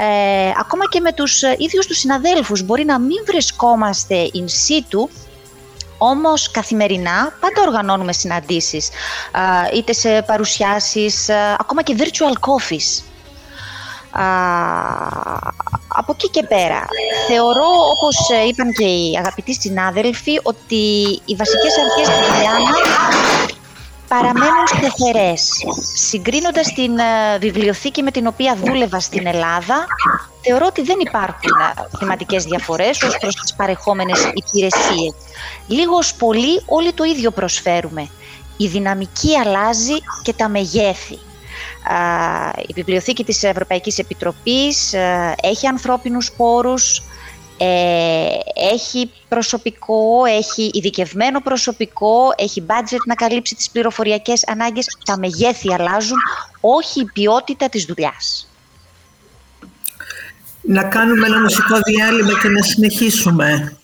[0.00, 5.08] Ε, ακόμα και με τους ίδιους τους συναδέλφους μπορεί να μην βρισκόμαστε in situ,
[5.98, 8.88] όμως καθημερινά πάντα οργανώνουμε συναντήσεις,
[9.74, 13.11] είτε σε παρουσιάσεις, ακόμα και virtual coffees
[15.88, 16.86] από εκεί και πέρα,
[17.28, 20.74] θεωρώ, όπως ε, είπαν και οι αγαπητοί συνάδελφοι, ότι
[21.24, 22.52] οι βασικές αρχές του δουλειά
[24.08, 25.50] παραμένουν στεθερές.
[25.94, 29.86] Συγκρίνοντας την ε, βιβλιοθήκη με την οποία δούλευα στην Ελλάδα,
[30.40, 35.14] θεωρώ ότι δεν υπάρχουν ε, θεματικές διαφορές ως προς τις παρεχόμενες υπηρεσίες.
[35.66, 38.08] Λίγος πολύ όλοι το ίδιο προσφέρουμε.
[38.56, 41.18] Η δυναμική αλλάζει και τα μεγέθη
[42.66, 47.02] η Βιβλιοθήκη της Ευρωπαϊκής Επιτροπής ε, έχει ανθρώπινους πόρους,
[47.58, 48.26] ε,
[48.72, 54.86] έχει προσωπικό, έχει ειδικευμένο προσωπικό, έχει budget να καλύψει τις πληροφοριακές ανάγκες.
[55.04, 56.18] Τα μεγέθη αλλάζουν,
[56.60, 58.48] όχι η ποιότητα της δουλειάς.
[60.60, 63.76] Να κάνουμε ένα μουσικό διάλειμμα και να συνεχίσουμε.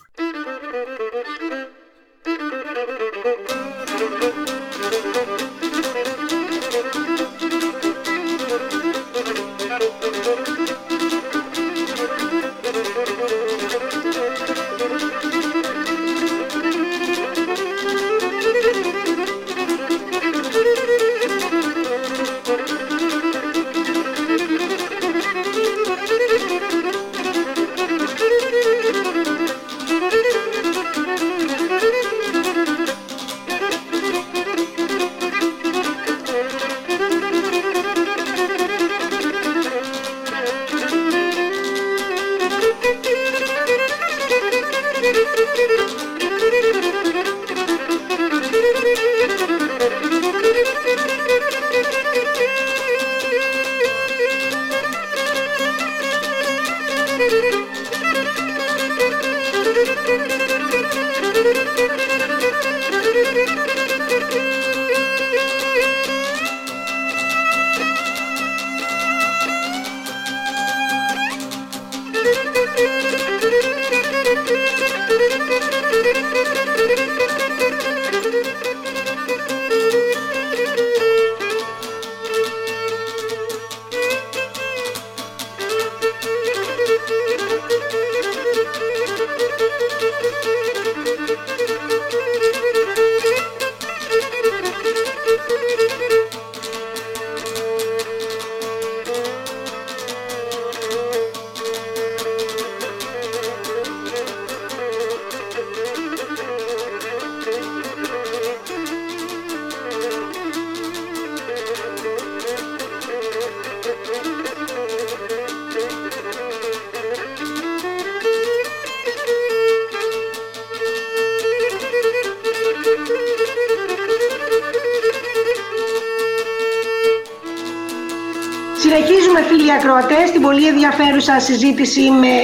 [129.68, 132.35] Συνεχίζουμε φίλοι ακροατές την πολύ ενδιαφέρουσα συζήτηση με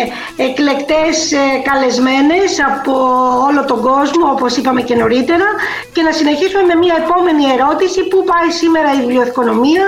[0.46, 2.92] εκλεκτές ε, καλεσμένες από
[3.48, 5.48] όλο τον κόσμο όπως είπαμε και νωρίτερα
[5.94, 9.86] και να συνεχίσουμε με μια επόμενη ερώτηση που πάει σήμερα η βιβλιοθηκονομία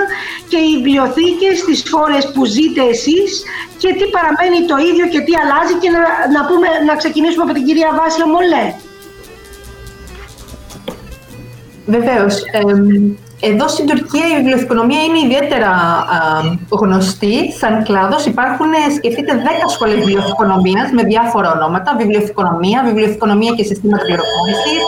[0.51, 3.29] και οι βιβλιοθήκες στις χώρες που ζείτε εσείς
[3.81, 6.01] και τι παραμένει το ίδιο και τι αλλάζει και να,
[6.35, 8.65] να, πούμε, να ξεκινήσουμε από την κυρία Βάσια Μολέ.
[11.95, 12.33] Βεβαίως.
[13.39, 16.07] Εδώ στην Τουρκία η βιβλιοθηκονομία είναι ιδιαίτερα α,
[16.69, 18.25] γνωστή σαν κλάδος.
[18.25, 21.95] Υπάρχουν, σκεφτείτε, 10 σχολές βιβλιοθηκονομίας με διάφορα ονόματα.
[21.97, 24.81] Βιβλιοθηκονομία, βιβλιοθηκονομία και συστήματα πληροφόρησης,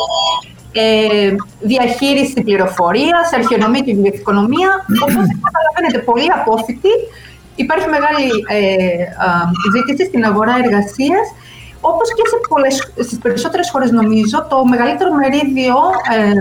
[0.71, 4.69] ε, διαχείριση πληροφορίας, αρχαιονομία και βιβλιοθηκονομία.
[5.03, 6.91] Οπότε καταλαβαίνετε πολύ απόφυτη.
[7.55, 8.25] Υπάρχει μεγάλη
[8.57, 8.59] ε,
[9.73, 11.25] ζήτηση στην αγορά εργασίας
[11.81, 15.77] όπως και σε πολλές, στις περισσότερες χώρες νομίζω, το μεγαλύτερο μερίδιο
[16.15, 16.33] ε,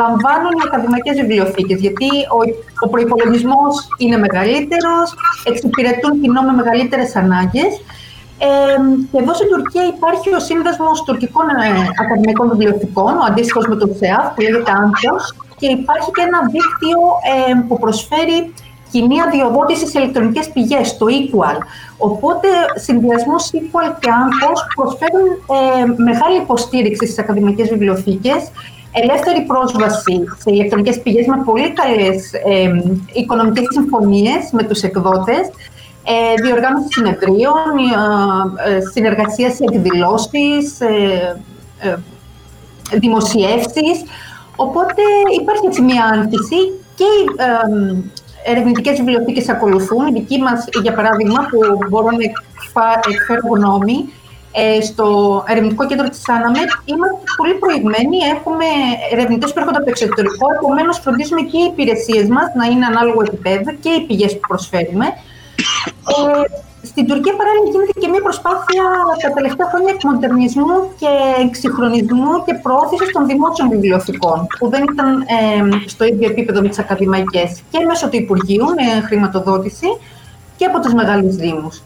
[0.00, 2.40] λαμβάνουν οι ακαδημαϊκές βιβλιοθήκες, γιατί ο,
[2.84, 5.06] ο προϋπολογισμός είναι μεγαλύτερος,
[5.50, 7.72] εξυπηρετούν κοινό με μεγαλύτερες ανάγκες.
[8.38, 8.46] Ε,
[9.10, 11.68] και εδώ στην Τουρκία υπάρχει ο Σύνδεσμος Τουρκικών ε,
[12.02, 15.22] Ακαδημαϊκών Βιβλιοθηκών, ο αντίστοιχος με το ΣΕΑΦ, που λέγεται Άνθος,
[15.60, 16.98] και υπάρχει και ένα δίκτυο
[17.30, 18.38] ε, που προσφέρει
[18.90, 21.58] κοινή αδειοδότηση σε ηλεκτρονικές πηγές, το Equal.
[21.98, 28.50] Οπότε, συνδυασμός Equal και Anthos προσφέρουν ε, μεγάλη υποστήριξη στις ακαδημαϊκές βιβλιοθήκες,
[28.92, 32.70] ελεύθερη πρόσβαση σε ηλεκτρονικές πηγές με πολύ καλές ε,
[33.12, 35.50] οικονομικές συμφωνίες με τους εκδότες,
[36.08, 37.64] ε, διοργάνωση συνεδρίων,
[38.66, 41.40] ε, ε συνεργασία σε εκδηλώσεις, ε,
[41.78, 41.96] ε,
[42.98, 44.04] δημοσιεύσεις.
[44.56, 45.02] Οπότε
[45.40, 46.56] υπάρχει έτσι μια άνθηση
[46.94, 47.04] και
[48.50, 50.06] ερευνητικές βιβλιοθήκες ακολουθούν.
[50.06, 52.24] Η δική μας, για παράδειγμα, που μπορώ να
[53.12, 53.98] εκφέρω γνώμη,
[54.58, 55.06] ε, στο
[55.48, 58.16] ερευνητικό κέντρο της Άναμετ είμαστε πολύ προηγμένοι.
[58.34, 58.66] Έχουμε
[59.12, 63.20] ερευνητές που έρχονται από το εξωτερικό, επομένως φροντίζουμε και οι υπηρεσίες μας να είναι ανάλογο
[63.26, 65.06] επίπεδο και οι πηγές που προσφέρουμε.
[66.14, 66.42] Ε,
[66.90, 68.84] στην Τουρκία παράλληλα γίνεται και μια προσπάθεια
[69.22, 71.10] τα τελευταία χρόνια εκμοντερνισμού και
[71.46, 76.78] εξυγχρονισμού και προώθησης των δημόσιων βιβλιοθηκών, που δεν ήταν ε, στο ίδιο επίπεδο με τις
[76.78, 79.88] ακαδημαϊκές και μέσω του Υπουργείου με χρηματοδότηση
[80.56, 81.76] και από τους μεγάλους Δήμους.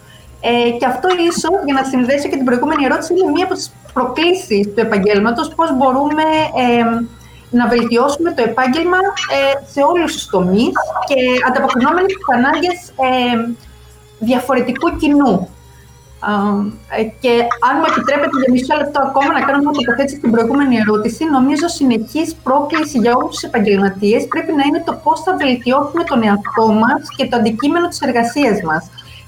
[0.40, 3.72] Ε, και αυτό ίσως, για να συνδέσω και την προηγούμενη ερώτηση, είναι μία από τις
[3.92, 6.26] προκλήσεις του επαγγέλματος, πώς μπορούμε
[6.62, 6.84] ε,
[7.50, 9.00] να βελτιώσουμε το επάγγελμα
[9.36, 10.72] ε, σε όλους τους τομείς
[11.08, 13.34] και ανταποκρινόμενοι στις ανάγκες ε,
[14.20, 15.48] διαφορετικού κοινού.
[16.98, 17.32] Ε, και
[17.68, 21.66] αν μου επιτρέπετε για μισό λεπτό ακόμα να κάνω μια τοποθέτηση στην προηγούμενη ερώτηση, νομίζω
[21.68, 26.66] συνεχής πρόκληση για όλους τους επαγγελματίες πρέπει να είναι το πώς θα βελτιώσουμε τον εαυτό
[26.82, 28.82] μας και το αντικείμενο της εργασίας μας.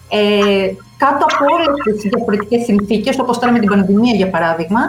[0.08, 0.68] Ε,
[1.02, 4.82] κάτω από όλες τις διαφορετικές συνθήκες, όπως τώρα με την πανδημία για παράδειγμα,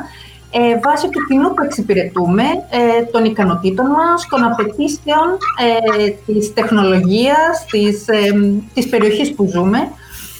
[0.59, 5.27] ε, βάσει του κοινού που εξυπηρετούμε, ε, των ικανοτήτων μας, των απαιτήσεων
[5.65, 8.19] ε, της τεχνολογίας, της, ε,
[8.73, 9.79] της περιοχής που ζούμε.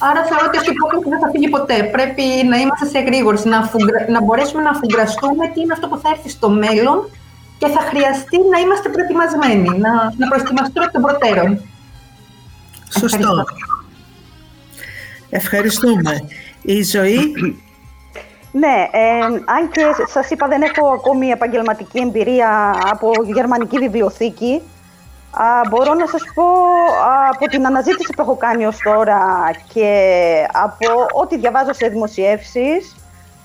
[0.10, 1.78] Άρα θεωρώ ότι αυτή η υπόκληση δεν θα φύγει ποτέ.
[1.96, 3.60] Πρέπει να είμαστε σε γρήγορση, να,
[4.16, 6.98] να μπορέσουμε να αφουγκραστούμε τι είναι αυτό που θα έρθει στο μέλλον
[7.60, 11.50] και θα χρειαστεί να είμαστε προετοιμασμένοι, να, να προετοιμαστούμε εκ των προτέρων.
[13.00, 13.46] Σωστό.
[15.30, 16.12] Ευχαριστούμε.
[16.62, 17.20] Η ζωή
[18.56, 24.62] ναι, ε, αν και σας είπα δεν έχω ακόμη επαγγελματική εμπειρία από γερμανική βιβλιοθήκη,
[25.32, 26.44] α, μπορώ να σας πω
[27.32, 29.90] από την αναζήτηση που έχω κάνει ως τώρα και
[30.52, 30.88] από
[31.22, 32.96] ό,τι διαβάζω σε δημοσιεύσεις,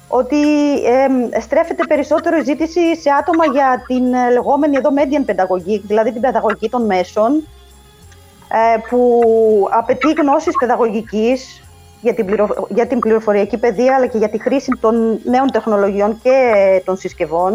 [0.08, 0.42] ότι
[0.84, 6.20] ε, στρέφεται περισσότερο η ζήτηση σε άτομα για την λεγόμενη εδώ median pedagogic, δηλαδή την
[6.20, 7.48] παιδαγωγική των μέσων,
[8.48, 9.22] ε, που
[9.70, 11.62] απαιτεί γνώσεις παιδαγωγικής,
[12.00, 12.26] για την,
[12.68, 16.52] για την πληροφοριακή παιδεία αλλά και για τη χρήση των νέων τεχνολογιών και
[16.84, 17.52] των συσκευών.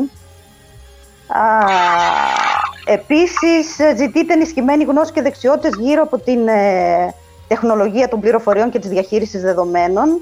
[1.28, 1.68] Α,
[2.86, 7.14] επίσης, ζητείται ενισχυμένη γνώση και δεξιότητες γύρω από την ε,
[7.48, 10.22] τεχνολογία των πληροφοριών και της διαχείρισης δεδομένων.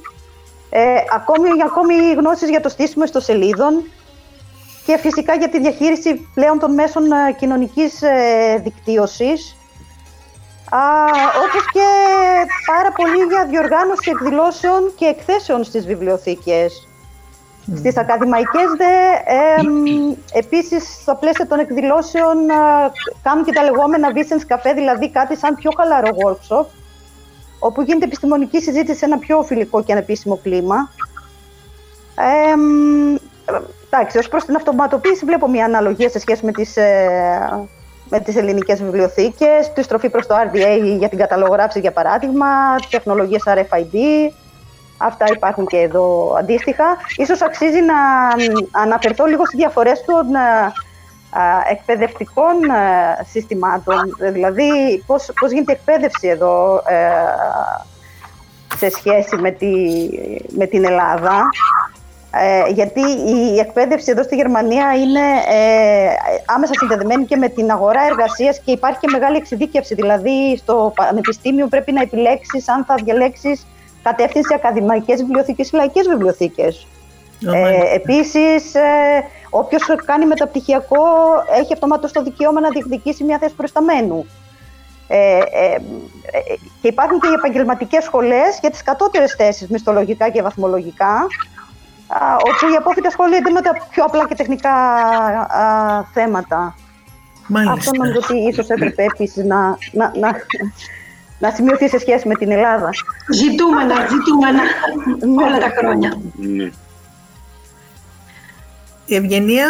[0.70, 0.82] Ε,
[1.16, 3.84] ακόμη, ακόμη γνώσεις για το στήσιμο ιστοσελίδων
[4.86, 9.61] και φυσικά για τη διαχείριση πλέον των μέσων ε, κοινωνικής ε, δικτύωσης Α,
[11.46, 11.88] όπως και
[12.66, 16.88] πάρα πολύ για διοργάνωση εκδηλώσεων και εκθέσεων στις βιβλιοθήκες.
[17.68, 17.74] Mm.
[17.78, 18.94] Στις ακαδημαϊκές δε,
[19.26, 22.38] ε, επίσης, στα πλαίσια των εκδηλώσεων
[23.24, 26.66] κάνουν και τα λεγόμενα Vicens Café, δηλαδή κάτι σαν πιο χαλαρό workshop,
[27.60, 30.90] όπου γίνεται επιστημονική συζήτηση σε ένα πιο φιλικό και ανεπίσημο κλίμα.
[32.16, 32.54] Ε,
[33.90, 37.68] εντάξει, ως προς την αυτοματοποίηση βλέπω μια αναλογία σε σχέση με τις ε,
[38.12, 42.48] με τις ελληνικές βιβλιοθήκες, τη στροφή προς το RDA για την καταλογράψη για παράδειγμα,
[42.90, 43.98] τεχνολογίες RFID,
[44.98, 46.86] αυτά υπάρχουν και εδώ αντίστοιχα.
[47.16, 47.96] Ίσως αξίζει να
[48.72, 50.26] αναφερθώ λίγο στις διαφορές των,
[51.70, 52.56] εκπαιδευτικών
[53.32, 56.84] συστημάτων, δηλαδή πώς, πώς γίνεται η εκπαίδευση εδώ
[58.78, 59.74] σε σχέση με, τη,
[60.58, 61.50] με την Ελλάδα.
[62.34, 63.02] Ε, γιατί
[63.54, 66.10] η εκπαίδευση εδώ στη Γερμανία είναι ε,
[66.46, 69.96] άμεσα συνδεδεμένη και με την αγορά εργασίας και υπάρχει και μεγάλη εξειδίκευση.
[69.96, 73.68] Δηλαδή, στο πανεπιστήμιο πρέπει να επιλέξεις αν θα διαλέξεις
[74.04, 76.88] κατεύθυνση ακαδημαϊκές βιβλιοθήκες ή λαϊκές βιβλιοθήκες.
[77.54, 81.06] Ε, επίσης, ε, όποιος κάνει μεταπτυχιακό
[81.60, 84.26] έχει αυτομάτως το δικαίωμα να διεκδικήσει μια θέση προσταμένου.
[85.08, 85.78] Ε, ε,
[86.82, 91.28] και υπάρχουν και οι επαγγελματικές σχολές για τις κατώτερες θέσεις, μισθολογικά και βαθμολογικά,
[92.40, 94.74] όπου οι απόφοιτοι ασχολούνται με τα πιο απλά και τεχνικά
[96.14, 96.76] θέματα.
[97.48, 97.74] Μάλιστα.
[97.74, 100.32] Αυτό νομίζω ότι ίσως έπρεπε επίσης να, να, να,
[101.40, 102.90] να σημειωθεί σε σχέση με την Ελλάδα.
[103.34, 104.62] Ζητούμενα, ζητούμενα
[105.46, 106.22] όλα τα χρόνια.
[106.36, 106.70] Ναι.
[109.06, 109.66] Η Ευγενία.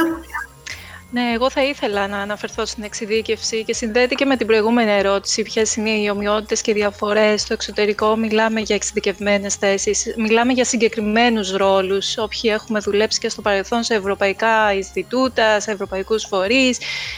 [1.14, 5.41] Ναι, εγώ θα ήθελα να αναφερθώ στην εξειδίκευση και συνδέεται και με την προηγούμενη ερώτηση.
[5.41, 8.16] Ποιες είναι οι ομοιότητες και διαφορές στο εξωτερικό.
[8.16, 12.18] Μιλάμε για εξειδικευμένες θέσεις, μιλάμε για συγκεκριμένους ρόλους.
[12.18, 16.78] Όποιοι έχουμε δουλέψει και στο παρελθόν σε ευρωπαϊκά Ινστιτούτα, σε ευρωπαϊκούς φορείς,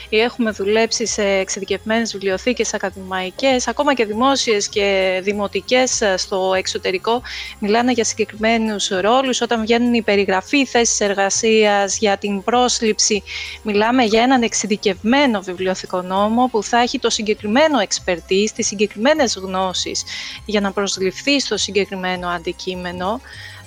[0.10, 7.22] ή έχουμε δουλέψει σε εξειδικευμένες βιβλιοθήκες ακαδημαϊκές, ακόμα και δημόσιες και δημοτικές στο εξωτερικό,
[7.60, 9.42] μιλάνε για συγκεκριμένους ρόλους.
[9.42, 13.24] Όταν βγαίνουν οι περιγραφή θέσεις εργασίας για την πρόσληψη,
[13.64, 20.04] μιλάμε για έναν εξειδικευμένο βιβλιοθηκό νόμο που θα έχει το συγκεκριμένο εξπερτή, τις συγκεκριμένες γνώσεις
[20.46, 23.22] για να προσληφθεί στο συγκεκριμένο αντικείμενο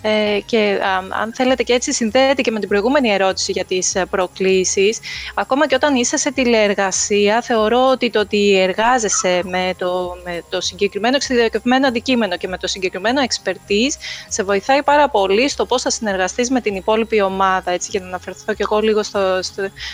[0.06, 0.78] ε, και
[1.22, 4.98] αν θέλετε και έτσι συνδέεται και με την προηγούμενη ερώτηση για τις ε, προκλήσεις,
[5.34, 10.60] ακόμα και όταν είσαι σε τηλεεργασία, θεωρώ ότι το ότι εργάζεσαι με το, με το
[10.60, 13.94] συγκεκριμένο εξειδικευμένο αντικείμενο και με το συγκεκριμένο expertise,
[14.28, 18.06] σε βοηθάει πάρα πολύ στο πώς θα συνεργαστείς με την υπόλοιπη ομάδα, έτσι, για να
[18.06, 19.38] αναφερθώ και εγώ λίγο στο,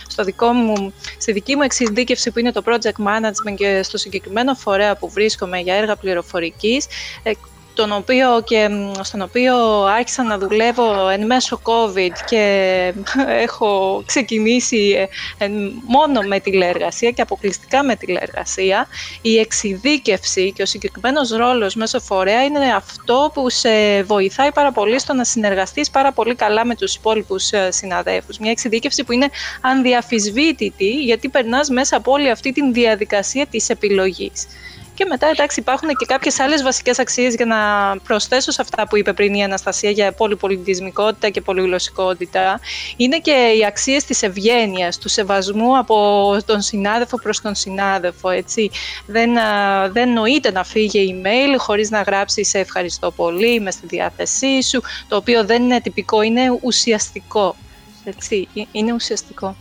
[0.08, 4.54] στο, δικό μου, στη δική μου εξειδίκευση που είναι το project management και στο συγκεκριμένο
[4.54, 6.86] φορέα που βρίσκομαι για έργα πληροφορικής,
[7.22, 7.30] ε,
[7.74, 8.68] τον οποίο και,
[9.02, 12.94] στον οποίο άρχισα να δουλεύω εν μέσω COVID και
[13.26, 15.08] έχω ξεκινήσει
[15.38, 15.48] ε,
[15.86, 18.86] μόνο με τηλεεργασία και αποκλειστικά με τηλεεργασία,
[19.22, 24.98] η εξειδίκευση και ο συγκεκριμένος ρόλος μέσω φορέα είναι αυτό που σε βοηθάει πάρα πολύ
[24.98, 28.38] στο να συνεργαστείς πάρα πολύ καλά με τους υπόλοιπους ε, συναδέλφους.
[28.38, 29.28] Μια εξειδίκευση που είναι
[29.60, 34.46] ανδιαφυσβήτητη γιατί περνάς μέσα από όλη αυτή τη διαδικασία της επιλογής.
[34.94, 37.56] Και μετά, εντάξει, υπάρχουν και κάποιες άλλες βασικές αξίες για να
[37.98, 42.60] προσθέσω σε αυτά που είπε πριν η Αναστασία για πολυπολιτισμικότητα και πολυγλωσσικότητα.
[42.96, 45.96] Είναι και οι αξίες της ευγένειας, του σεβασμού από
[46.46, 48.28] τον συνάδελφο προς τον συνάδελφο.
[48.28, 48.70] Έτσι.
[49.06, 49.30] Δεν,
[49.92, 54.82] δεν νοείται να φύγει email χωρίς να γράψει σε ευχαριστώ πολύ, είμαι στη διάθεσή σου,
[55.08, 57.56] το οποίο δεν είναι τυπικό, είναι ουσιαστικό.
[58.04, 59.56] Έτσι, είναι ουσιαστικό.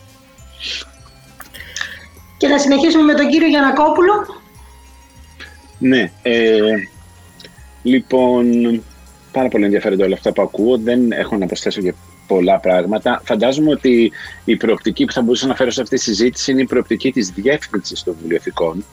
[2.37, 4.40] Και θα συνεχίσουμε με τον κύριο Γιανακόπουλο.
[5.81, 6.11] Ναι.
[6.21, 6.59] Ε,
[7.83, 8.51] λοιπόν,
[9.31, 10.77] πάρα πολύ ενδιαφέροντα όλα αυτά που ακούω.
[10.77, 11.93] Δεν έχω να προσθέσω και
[12.27, 13.21] πολλά πράγματα.
[13.23, 14.11] Φαντάζομαι ότι
[14.45, 17.29] η προοπτική που θα μπορούσα να φέρω σε αυτή τη συζήτηση είναι η προοπτική της
[17.29, 18.85] διεύθυνσης των βιβλιοθηκών,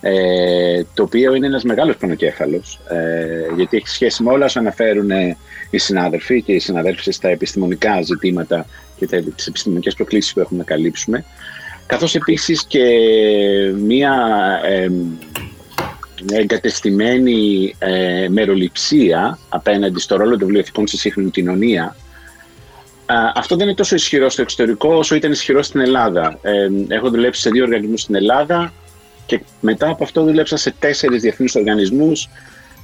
[0.00, 5.10] ε, το οποίο είναι ένας μεγάλος πονοκέφαλος, ε, γιατί έχει σχέση με όλα όσα αναφέρουν
[5.70, 8.66] οι συνάδελφοι και οι συναδέλφοι στα επιστημονικά ζητήματα
[8.96, 11.24] και τις επιστημονικές προκλήσεις που έχουμε να καλύψουμε,
[11.86, 12.84] καθώς επίσης και
[13.78, 14.14] μία
[14.64, 14.90] ε,
[16.24, 21.96] μια εγκατεστημένη ε, μεροληψία απέναντι στο ρόλο των βιβλιοθηκών στη σύγχρονη κοινωνία.
[23.34, 26.38] αυτό δεν είναι τόσο ισχυρό στο εξωτερικό όσο ήταν ισχυρό στην Ελλάδα.
[26.42, 28.72] Ε, έχω δουλέψει σε δύο οργανισμούς στην Ελλάδα
[29.26, 32.28] και μετά από αυτό δούλεψα σε τέσσερις διεθνείς οργανισμούς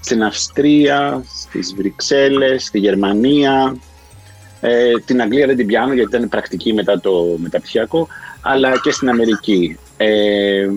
[0.00, 3.76] στην Αυστρία, στις Βρυξέλλες, στη Γερμανία,
[4.60, 8.08] ε, την Αγγλία δεν την πιάνω γιατί ήταν πρακτική μετά το μεταπτυχιακό,
[8.40, 9.78] αλλά και στην Αμερική.
[9.96, 10.68] Ε,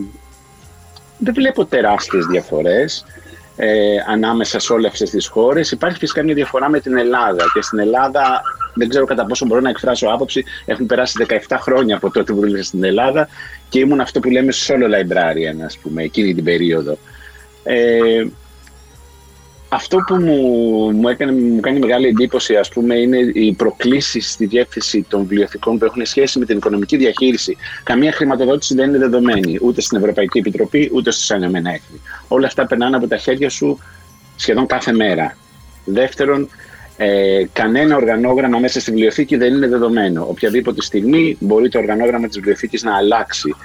[1.18, 3.06] δεν βλέπω τεράστιες διαφορές
[3.56, 5.72] ε, ανάμεσα σε όλες αυτές τις χώρες.
[5.72, 8.42] Υπάρχει φυσικά μια διαφορά με την Ελλάδα και στην Ελλάδα
[8.74, 10.44] δεν ξέρω κατά πόσο μπορώ να εκφράσω άποψη.
[10.66, 13.28] Έχουν περάσει 17 χρόνια από τότε που δούλευα στην Ελλάδα
[13.70, 16.98] και ήμουν αυτό που λέμε solo librarian, ας πούμε, εκείνη την περίοδο.
[17.64, 18.26] Ε,
[19.76, 20.38] αυτό που μου,
[20.92, 25.78] μου, έκανε, μου κάνει μεγάλη εντύπωση ας πούμε, είναι οι προκλήσεις στη διεύθυνση των βιβλιοθηκών
[25.78, 27.58] που έχουν σχέση με την οικονομική διαχείριση.
[27.84, 32.02] Καμία χρηματοδότηση δεν είναι δεδομένη ούτε στην Ευρωπαϊκή Επιτροπή ούτε στι Ηνωμένα Έθνη.
[32.28, 33.80] Όλα αυτά περνάνε από τα χέρια σου
[34.36, 35.38] σχεδόν κάθε μέρα.
[35.86, 36.50] Δεύτερον,
[36.98, 40.26] ε, κανένα οργανόγραμμα μέσα στη βιβλιοθήκη δεν είναι δεδομένο.
[40.30, 43.56] Οποιαδήποτε στιγμή μπορεί το οργανόγραμμα της βιβλιοθήκης να αλλάξει.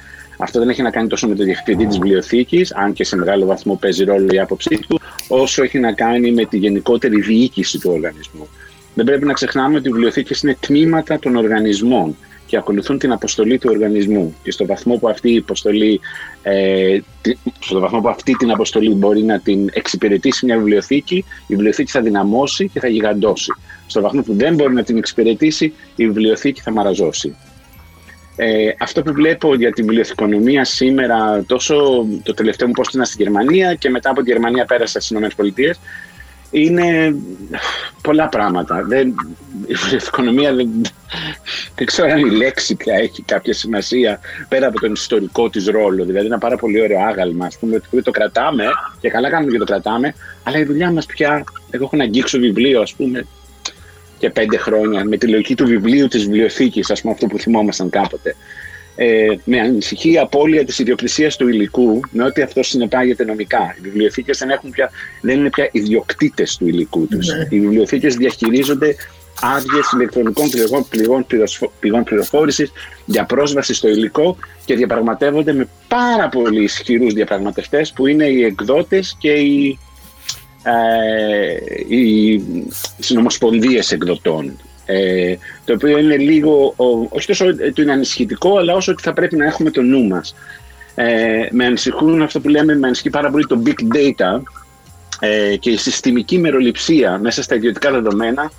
[0.42, 3.46] Αυτό δεν έχει να κάνει τόσο με το διευθυντή της βιβλιοθήκης, αν και σε μεγάλο
[3.46, 7.90] βαθμό παίζει ρόλο η άποψή του, όσο έχει να κάνει με τη γενικότερη διοίκηση του
[7.94, 8.48] οργανισμού.
[8.94, 12.16] Δεν πρέπει να ξεχνάμε ότι οι βιβλιοθήκες είναι τμήματα των οργανισμών
[12.46, 14.34] και ακολουθούν την αποστολή του οργανισμού.
[14.42, 16.00] Και στο βαθμό που αυτή, η αποστολή,
[16.42, 16.98] ε,
[17.58, 21.24] στο βαθμό που αυτή την αποστολή μπορεί να την εξυπηρετήσει μια βιβλιοθήκη, η
[21.54, 23.52] βιβλιοθήκη θα δυναμώσει και θα γιγαντώσει.
[23.86, 27.36] Στο βαθμό που δεν μπορεί να την εξυπηρετήσει, η βιβλιοθήκη θα μαραζώσει.
[28.42, 33.74] Ε, αυτό που βλέπω για την βιβλιοθηκονομία σήμερα, τόσο το τελευταίο μου πόστο στην Γερμανία
[33.74, 35.76] και μετά από τη Γερμανία πέρασα στις ΗΠΑ,
[36.50, 37.14] είναι
[38.02, 38.82] πολλά πράγματα.
[38.82, 39.08] Δεν,
[39.66, 40.68] η βιβλιοθηκονομία δεν,
[41.74, 46.04] δεν ξέρω αν η λέξη πια έχει κάποια σημασία πέρα από τον ιστορικό της ρόλο.
[46.04, 48.64] Δηλαδή ένα πάρα πολύ ωραίο άγαλμα, ας πούμε, ότι το κρατάμε
[49.00, 52.38] και καλά κάνουμε και το κρατάμε, αλλά η δουλειά μας πια, εγώ έχω να αγγίξω
[52.38, 53.26] βιβλίο, ας πούμε,
[54.20, 57.90] και πέντε χρόνια, με τη λογική του βιβλίου της βιβλιοθήκης, ας πούμε, αυτό που θυμόμασταν
[57.90, 58.36] κάποτε
[59.02, 63.74] ε, με ανησυχεί η απώλεια της ιδιοκτησίας του υλικού, με ό,τι αυτό συνεπάγεται νομικά.
[63.78, 64.60] Οι βιβλιοθήκες δεν,
[65.20, 67.26] δεν είναι πια ιδιοκτήτες του υλικού τους.
[67.26, 67.46] Ναι.
[67.50, 68.94] Οι βιβλιοθήκες διαχειρίζονται
[69.40, 70.48] άδειες ηλεκτρονικών
[70.90, 71.26] πηγών,
[71.80, 72.72] πηγών πληροφόρησης
[73.04, 79.16] για πρόσβαση στο υλικό και διαπραγματεύονται με πάρα πολύ ισχυρούς διαπραγματευτές που είναι οι εκδότες
[79.18, 79.78] και οι,
[80.62, 82.42] ε, οι
[82.98, 84.58] συνομοσπονδίες εκδοτών
[84.92, 86.74] ε, το οποίο είναι λίγο,
[87.08, 90.34] όχι τόσο ότι είναι ανησυχητικό, αλλά όσο ότι θα πρέπει να έχουμε το νου μας.
[90.94, 94.42] Ε, με ανησυχούν αυτό που λέμε, με ανησυχεί πάρα πολύ το big data
[95.20, 98.52] ε, και η συστημική μεροληψία μέσα στα ιδιωτικά δεδομένα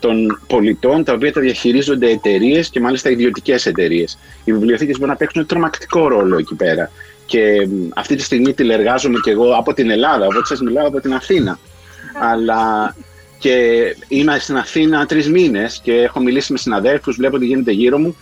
[0.00, 4.18] των πολιτών, τα οποία τα διαχειρίζονται εταιρείες και μάλιστα ιδιωτικές εταιρείες.
[4.44, 6.90] Οι βιβλιοθήκες μπορούν να παίξουν τρομακτικό ρόλο εκεί πέρα.
[7.32, 11.14] Και αυτή τη στιγμή τηλεργάζομαι και εγώ από την Ελλάδα, οπότε σα μιλάω από την
[11.14, 11.58] Αθήνα.
[12.20, 12.94] Αλλά
[13.38, 13.56] και
[14.08, 18.16] είμαι στην Αθήνα τρεις μήνες και έχω μιλήσει με συναδέλφους, βλέπω τι γίνεται γύρω μου.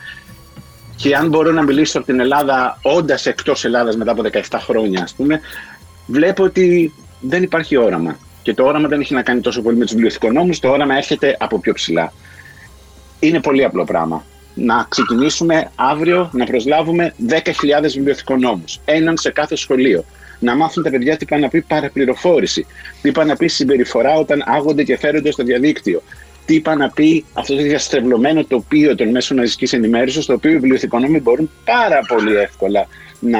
[0.96, 5.02] Και αν μπορώ να μιλήσω από την Ελλάδα, όντας εκτός Ελλάδας μετά από 17 χρόνια,
[5.02, 5.40] ας πούμε,
[6.06, 8.16] βλέπω ότι δεν υπάρχει όραμα.
[8.42, 11.36] Και το όραμα δεν έχει να κάνει τόσο πολύ με τους βιβλιοθηκονόμους, το όραμα έρχεται
[11.38, 12.12] από πιο ψηλά.
[13.20, 14.24] Είναι πολύ απλό πράγμα.
[14.54, 17.36] Να ξεκινήσουμε αύριο να προσλάβουμε 10.000
[17.82, 20.04] βιβλιοθηκονόμους, έναν σε κάθε σχολείο
[20.40, 22.66] να μάθουν τα παιδιά τι πάνε να πει παραπληροφόρηση,
[23.02, 26.02] τι πάνε να πει συμπεριφορά όταν άγονται και φέρονται στο διαδίκτυο,
[26.46, 30.54] τι πάνε να πει αυτός το διαστρεβλωμένο τοπίο των μέσων μαζικής ενημέρωσης, το οποίο οι
[30.54, 32.86] βιβλιοθηκονόμοι μπορούν πάρα πολύ εύκολα
[33.20, 33.38] να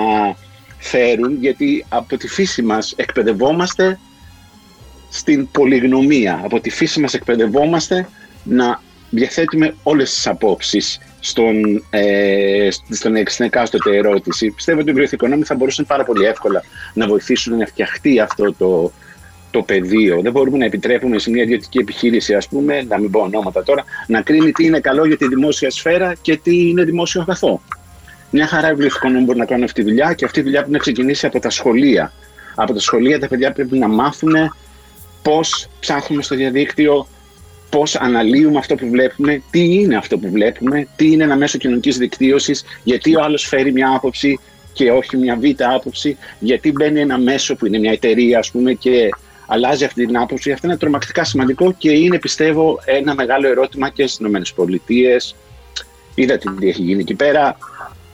[0.79, 3.99] φέρουν, γιατί από τη φύση μας εκπαιδευόμαστε
[5.11, 6.41] στην πολυγνωμία.
[6.45, 8.09] Από τη φύση μας εκπαιδευόμαστε
[8.45, 14.51] να διαθέτουμε όλες τις απόψεις στον, ε, στον, στην εκάστοτε ερώτηση.
[14.51, 16.63] Πιστεύω ότι οι βιβλιοθηκονόμοι θα μπορούσαν πάρα πολύ εύκολα
[16.95, 18.93] να βοηθήσουν να φτιαχτεί αυτό το,
[19.51, 20.21] το πεδίο.
[20.21, 23.85] Δεν μπορούμε να επιτρέπουμε σε μια ιδιωτική επιχείρηση, ας πούμε, να μην πω ονόματα τώρα,
[24.07, 27.63] να κρίνει τι είναι καλό για τη δημόσια σφαίρα και τι είναι δημόσιο αγαθό.
[28.31, 30.73] Μια χαρά οι βιβλιοθηκονόμοι μπορούν να κάνουν αυτή τη δουλειά και αυτή η δουλειά πρέπει
[30.73, 32.13] να ξεκινήσει από τα σχολεία.
[32.55, 34.33] Από τα σχολεία τα παιδιά πρέπει να μάθουν
[35.23, 37.07] πώς ψάχνουμε στο διαδίκτυο,
[37.71, 41.99] Πώς αναλύουμε αυτό που βλέπουμε, τι είναι αυτό που βλέπουμε, τι είναι ένα μέσο κοινωνικής
[41.99, 44.39] δικτύωσης, γιατί ο άλλος φέρει μια άποψη
[44.73, 48.73] και όχι μια β' άποψη, γιατί μπαίνει ένα μέσο που είναι μια εταιρεία, ας πούμε,
[48.73, 49.09] και
[49.47, 50.53] αλλάζει αυτή την άποψη.
[50.53, 55.17] Αυτό είναι τρομακτικά σημαντικό και είναι, πιστεύω, ένα μεγάλο ερώτημα και στις ΗΠΑ.
[56.15, 57.57] Είδατε τι έχει γίνει εκεί πέρα.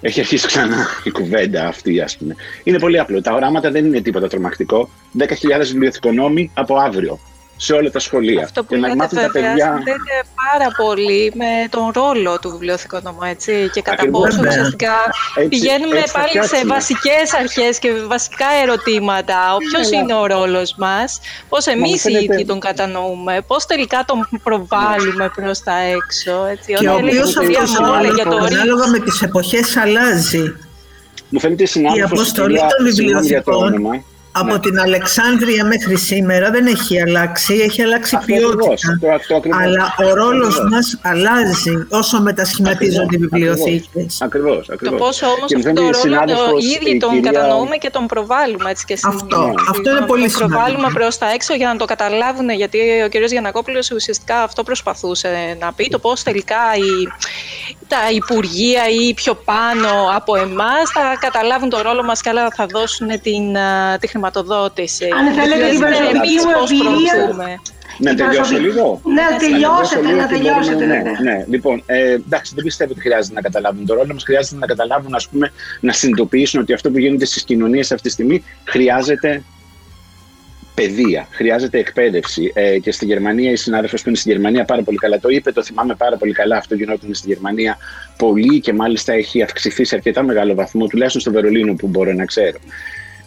[0.01, 2.35] Έχει αρχίσει ξανά η κουβέντα αυτή, ας πούμε.
[2.65, 3.23] Είναι πολύ απλό.
[3.23, 4.89] Τα οράματα δεν είναι τίποτα τρομακτικό.
[5.19, 5.27] 10.000
[5.61, 7.19] βιβλιοθηκονόμοι από αύριο
[7.57, 8.45] σε όλα τα σχολεία.
[8.45, 9.73] Αυτό που λέτε βέβαια παιδιά...
[9.77, 10.17] συνδέεται
[10.53, 14.95] πάρα πολύ με τον ρόλο του βιβλιοθηκονόμου, έτσι, και κατά πόσο ουσιαστικά
[15.49, 19.55] πηγαίνουμε έτσι πάλι σε βασικές αρχές και βασικά ερωτήματα.
[19.55, 24.29] Ο ποιος είναι ο ρόλος μας, πώς εμείς οι ίδιοι τον κατανοούμε, πώς τελικά τον
[24.43, 26.47] προβάλλουμε προς τα έξω.
[26.51, 30.55] Έτσι, και ο οποίος αυτός ανάλογα με τις εποχές αλλάζει.
[31.29, 31.65] Μου φαίνεται
[31.97, 34.05] η αποστολή των βιβλιοθηκών
[34.39, 34.59] από ναι.
[34.59, 38.99] την Αλεξάνδρεια μέχρι σήμερα δεν έχει αλλάξει, έχει αλλάξει Αυτό ποιότητα.
[39.29, 44.21] Το, το Αλλά ο ρόλος μας αλλάζει όσο μετασχηματίζονται οι βιβλιοθήκες.
[44.21, 44.71] Ακριβώς.
[44.85, 47.31] Το πόσο όμως αυτό το ρόλο οι ίδιοι τον κυρία...
[47.31, 49.53] κατανοούμε και τον προβάλλουμε έτσι και Αυτό, ναι.
[49.71, 50.39] αυτό είναι πολύ σημαντικό.
[50.39, 53.15] Τον προβάλλουμε προς τα έξω για να το καταλάβουν, γιατί ο κ.
[53.31, 57.09] Γιανακόπουλος ουσιαστικά αυτό προσπαθούσε να πει, το πώς τελικά η,
[57.89, 62.67] τα υπουργεία ή πιο πάνω από εμάς θα καταλάβουν το ρόλο μας και άλλα θα
[62.67, 63.57] δώσουν την,
[64.01, 65.09] τη χρηματοδότηση χρηματοδότηση.
[65.19, 67.61] Αν θέλετε την προσωπική μου εμπειρία.
[67.99, 69.01] Να τελειώσω λίγο.
[69.05, 70.85] Ναι, τελειώσετε, να τελειώσετε.
[70.87, 71.45] Ναι, ναι.
[71.49, 74.23] Λοιπόν, ε, εντάξει, δεν πιστεύω ότι χρειάζεται να καταλάβουν το ρόλο μας.
[74.25, 78.13] Χρειάζεται να καταλάβουν, ας πούμε, να συνειδητοποιήσουν ότι αυτό που γίνεται στις κοινωνίες αυτή τη
[78.13, 79.43] στιγμή χρειάζεται
[80.75, 82.53] παιδεία, χρειάζεται εκπαίδευση.
[82.55, 85.53] Ε, και στη Γερμανία, η συνάδελφος που είναι στη Γερμανία πάρα πολύ καλά το είπε,
[85.53, 86.57] το θυμάμαι πάρα πολύ καλά.
[86.57, 87.77] Αυτό γινόταν στη Γερμανία
[88.17, 92.25] πολύ και μάλιστα έχει αυξηθεί σε αρκετά μεγάλο βαθμό, τουλάχιστον στο Βερολίνο που μπορώ να
[92.25, 92.59] ξέρω.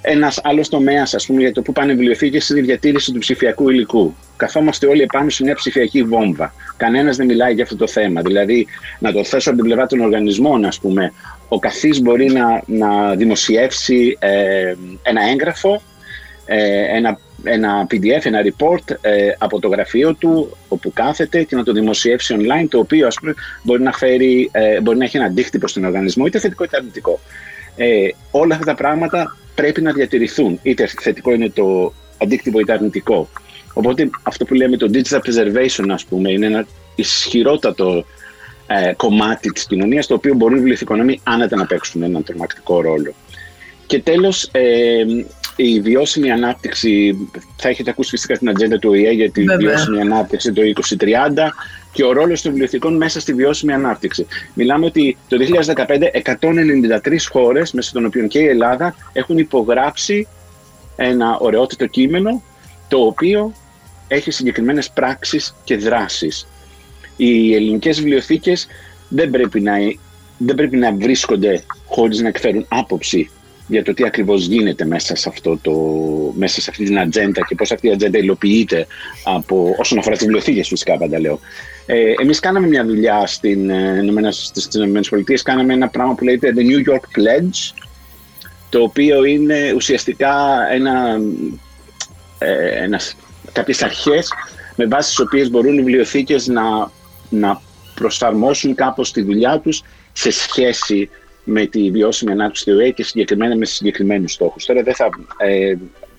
[0.01, 3.69] Ένας άλλος τομέας, ας πούμε, για το που πάνε βιβλιοθήκε είναι η διατήρηση του ψηφιακού
[3.69, 4.15] υλικού.
[4.37, 6.53] Καθόμαστε όλοι επάνω σε μια ψηφιακή βόμβα.
[6.77, 8.21] Κανένας δεν μιλάει για αυτό το θέμα.
[8.21, 8.67] Δηλαδή,
[8.99, 11.13] να το θέσω από την πλευρά των οργανισμών, ας πούμε,
[11.47, 15.81] ο καθής μπορεί να, να δημοσιεύσει ε, ένα έγγραφο,
[16.45, 21.63] ε, ένα, ένα PDF, ένα report ε, από το γραφείο του όπου κάθεται και να
[21.63, 23.33] το δημοσιεύσει online, το οποίο ας πούμε,
[23.63, 27.19] μπορεί, να φέρει, μπορεί να έχει ένα αντίκτυπο στον οργανισμό, είτε θετικό είτε αρνητικό.
[28.31, 33.29] όλα αυτά τα πράγματα πρέπει να διατηρηθούν, είτε θετικό είναι το αντίκτυπο είτε αρνητικό.
[33.73, 38.05] Οπότε αυτό που λέμε το digital preservation, ας πούμε, είναι ένα ισχυρότατο
[38.67, 43.13] ε, κομμάτι της κοινωνίας, το οποίο μπορεί οι βιβλιοθηκονόμοι άνετα να παίξουν έναν τρομακτικό ρόλο.
[43.85, 45.03] Και τέλος, ε,
[45.55, 47.17] η βιώσιμη ανάπτυξη,
[47.55, 51.53] θα έχετε ακούσει φυσικά στην ατζέντα του ΟΗΕ για τη βιώσιμη ανάπτυξη το 2030
[51.91, 54.27] και ο ρόλος των βιβλιοθηκών μέσα στη βιώσιμη ανάπτυξη.
[54.53, 55.37] Μιλάμε ότι το
[55.75, 56.11] 2015
[57.03, 60.27] 193 χώρες, μέσα των οποίων και η Ελλάδα, έχουν υπογράψει
[60.95, 62.43] ένα ωραιότατο κείμενο,
[62.87, 63.53] το οποίο
[64.07, 66.47] έχει συγκεκριμένες πράξεις και δράσεις
[67.19, 68.67] οι ελληνικές βιβλιοθήκες
[69.09, 69.73] δεν πρέπει να,
[70.37, 73.29] δεν πρέπει να βρίσκονται χωρίς να εκφέρουν άποψη
[73.69, 75.73] για το τι ακριβώς γίνεται μέσα σε, αυτό το,
[76.37, 78.87] μέσα σε αυτή την ατζέντα και πώς αυτή η ατζέντα υλοποιείται
[79.23, 81.39] από, όσον αφορά τις βιβλιοθήκες φυσικά πάντα λέω.
[81.85, 86.59] Ε, εμείς κάναμε μια δουλειά στην, ε, στις ΗΠΑ, κάναμε ένα πράγμα που λέγεται The
[86.59, 87.83] New York Pledge,
[88.69, 90.35] το οποίο είναι ουσιαστικά
[90.71, 91.21] ένα,
[92.37, 93.15] ε, ένας,
[93.51, 94.29] κάποιες αρχές
[94.75, 96.91] με βάση τις οποίες μπορούν οι βιβλιοθήκες να
[97.29, 97.61] να
[97.95, 101.09] προσαρμόσουν κάπως τη δουλειά τους σε σχέση
[101.43, 104.65] με τη βιώσιμη ανάπτυξη του ΟΕΕ και συγκεκριμένα με συγκεκριμένους στόχους.
[104.65, 105.75] Τώρα δεν θα, ε,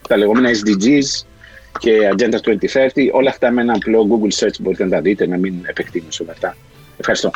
[0.09, 1.27] τα λεγόμενα SDGs
[1.79, 5.37] και Agenda 2030, όλα αυτά με ένα απλό Google search μπορείτε να τα δείτε, να
[5.37, 6.57] μην επεκτείνω σε όλα αυτά.
[6.97, 7.31] Ευχαριστώ.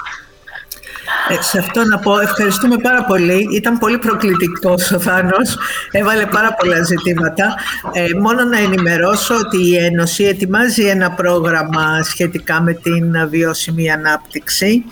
[1.28, 3.48] Ε, σε αυτό να πω ευχαριστούμε πάρα πολύ.
[3.52, 5.58] Ήταν πολύ προκλητικό ο Θάνος.
[5.90, 7.54] Έβαλε πάρα πολλά ζητήματα.
[7.92, 14.84] Ε, μόνο να ενημερώσω ότι η Ένωση ετοιμάζει ένα πρόγραμμα σχετικά με την βιώσιμη ανάπτυξη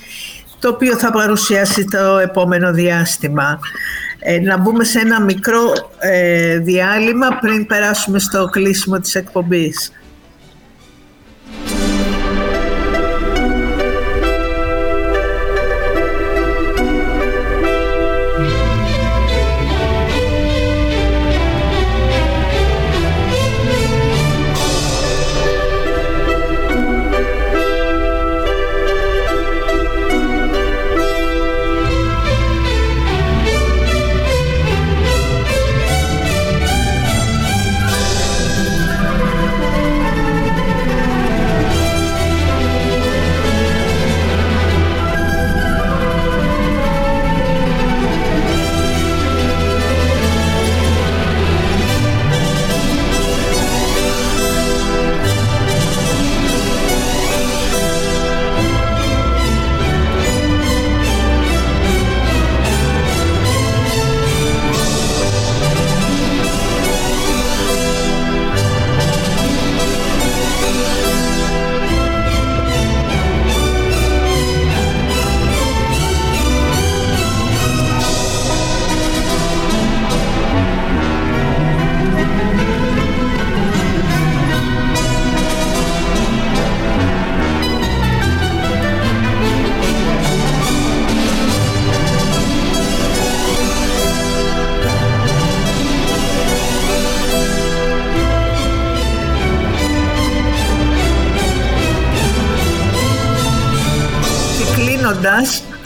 [0.63, 3.59] το οποίο θα παρουσιάσει το επόμενο διάστημα.
[4.19, 9.93] Ε, να μπούμε σε ένα μικρό ε, διάλειμμα πριν περάσουμε στο κλείσιμο της εκπομπής.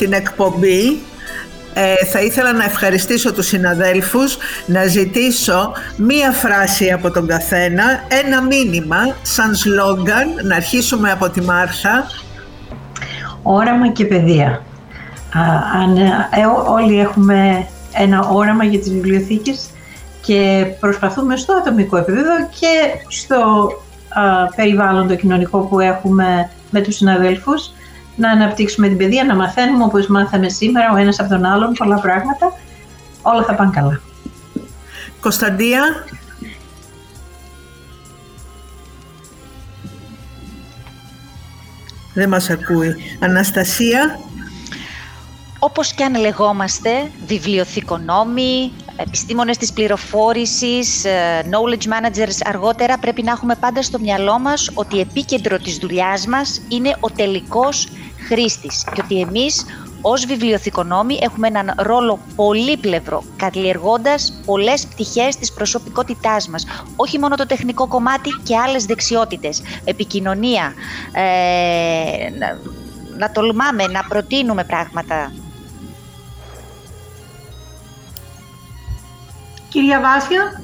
[0.06, 1.00] Την εκπομπή
[1.74, 4.36] ε, θα ήθελα να ευχαριστήσω τους συναδέλφους,
[4.66, 11.40] να ζητήσω μία φράση από τον καθένα, ένα μήνυμα σαν σλόγκαν, να αρχίσουμε από τη
[11.40, 12.06] Μάρθα.
[13.42, 14.62] Όραμα και παιδεία.
[15.82, 16.10] αν, ε,
[16.68, 19.70] όλοι έχουμε ένα όραμα για τις βιβλιοθήκες
[20.20, 22.74] και προσπαθούμε στο ατομικό επίπεδο και
[23.08, 23.68] στο
[24.56, 27.70] περιβάλλον το κοινωνικό που έχουμε με τους συναδέλφους
[28.16, 32.00] να αναπτύξουμε την παιδεία, να μαθαίνουμε όπως μάθαμε σήμερα ο ένας από τον άλλον πολλά
[32.00, 32.52] πράγματα,
[33.22, 34.00] όλα θα πάνε καλά.
[35.20, 36.06] Κωνσταντία.
[42.14, 42.94] Δεν μας ακούει.
[43.20, 44.18] Αναστασία.
[45.58, 53.54] Όπως και αν λεγόμαστε, βιβλιοθηκονόμοι, επιστήμονες της πληροφόρησης, ε, knowledge managers αργότερα, πρέπει να έχουμε
[53.54, 57.88] πάντα στο μυαλό μας ότι επίκεντρο της δουλειάς μας είναι ο τελικός
[58.28, 59.64] χρήστης και ότι εμείς
[60.00, 66.66] ως βιβλιοθηκονόμοι έχουμε έναν ρόλο πολύπλευρο, καλλιεργώντας πολλές πτυχές της προσωπικότητάς μας.
[66.96, 69.62] Όχι μόνο το τεχνικό κομμάτι και άλλες δεξιότητες.
[69.84, 70.74] Επικοινωνία,
[71.12, 72.58] ε, να,
[73.18, 75.32] να τολμάμε, να προτείνουμε πράγματα.
[79.68, 80.60] Κυρία Βάσια.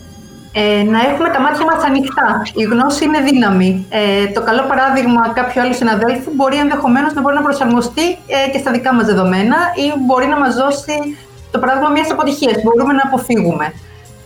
[0.54, 2.42] Ε, να έχουμε τα μάτια μας ανοιχτά.
[2.54, 3.86] Η γνώση είναι δύναμη.
[3.90, 8.58] Ε, το καλό παράδειγμα κάποιου άλλου συναδέλφου μπορεί ενδεχομένως να μπορεί να προσαρμοστεί ε, και
[8.58, 11.18] στα δικά μας δεδομένα ή μπορεί να μας δώσει
[11.50, 12.62] το παράδειγμα μιας αποτυχίας.
[12.62, 13.72] Μπορούμε να αποφύγουμε.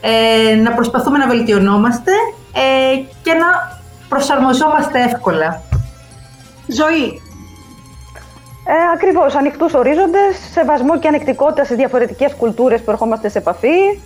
[0.00, 2.12] Ε, να προσπαθούμε να βελτιωνόμαστε
[2.52, 3.46] ε, και να
[4.08, 5.62] προσαρμοζόμαστε εύκολα.
[6.66, 7.20] Ζωή.
[8.68, 13.98] Ε, ακριβώς, ανοιχτούς ορίζοντες, σεβασμό και ανεκτικότητα σε διαφορετικές κουλτούρες που ερχόμαστε σε επαφή,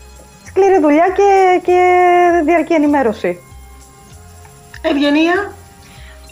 [0.46, 1.82] σκληρή δουλειά και, και
[2.44, 3.38] διαρκή ενημέρωση.
[4.82, 5.54] Ευγενία.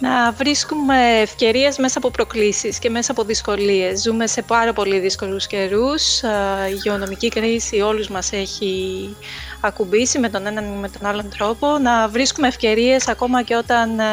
[0.00, 4.02] Να βρίσκουμε ευκαιρίες μέσα από προκλήσεις και μέσα από δυσκολίες.
[4.02, 6.22] Ζούμε σε πάρα πολύ δύσκολους καιρούς.
[6.22, 9.16] Η υγειονομική κρίση όλους μας έχει
[9.60, 11.78] ακουμπήσει με τον έναν ή με τον άλλον τρόπο.
[11.78, 14.04] Να βρίσκουμε ευκαιρίες ακόμα και όταν ε,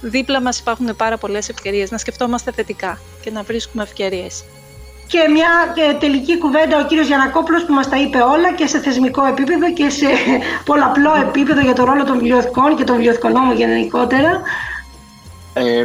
[0.00, 1.90] δίπλα μας υπάρχουν πάρα πολλές ευκαιρίες.
[1.90, 4.44] Να σκεφτόμαστε θετικά και να βρίσκουμε ευκαιρίες.
[5.10, 5.50] Και μια
[5.98, 9.90] τελική κουβέντα ο κύριος Γιανακόπουλος που μας τα είπε όλα και σε θεσμικό επίπεδο και
[9.90, 10.06] σε
[10.64, 14.40] πολλαπλό επίπεδο για το ρόλο των βιβλιοθηκών και των βιβλιοθηκονόμων γενικότερα.
[15.54, 15.82] Ε,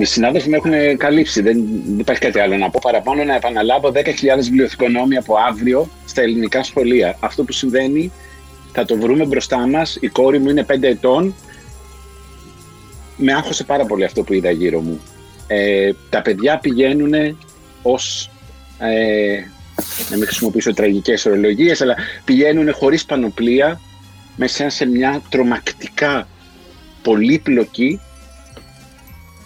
[0.00, 1.42] οι συνάδελφοι με έχουν καλύψει.
[1.42, 3.24] Δεν, δεν υπάρχει κάτι άλλο να πω παραπάνω.
[3.24, 4.00] Να επαναλάβω 10.000
[4.36, 7.16] βιβλιοθηκονόμοι από αύριο στα ελληνικά σχολεία.
[7.20, 8.12] Αυτό που συμβαίνει
[8.72, 9.98] θα το βρούμε μπροστά μας.
[10.00, 11.34] Η κόρη μου είναι 5 ετών.
[13.16, 15.00] Με άγχωσε πάρα πολύ αυτό που είδα γύρω μου.
[15.46, 17.36] Ε, τα παιδιά πηγαίνουν
[17.82, 18.30] ως,
[18.78, 19.40] ε,
[20.10, 23.80] να μην χρησιμοποιήσω τραγικές ορολογίες, αλλά πηγαίνουν χωρίς πανοπλία
[24.36, 26.28] μέσα σε μια τρομακτικά
[27.02, 28.00] πολύπλοκη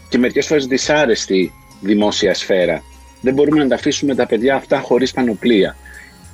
[0.09, 2.83] και μερικές φορές δυσάρεστη δημόσια σφαίρα.
[3.21, 5.77] Δεν μπορούμε να τα αφήσουμε τα παιδιά αυτά χωρίς πανοπλία.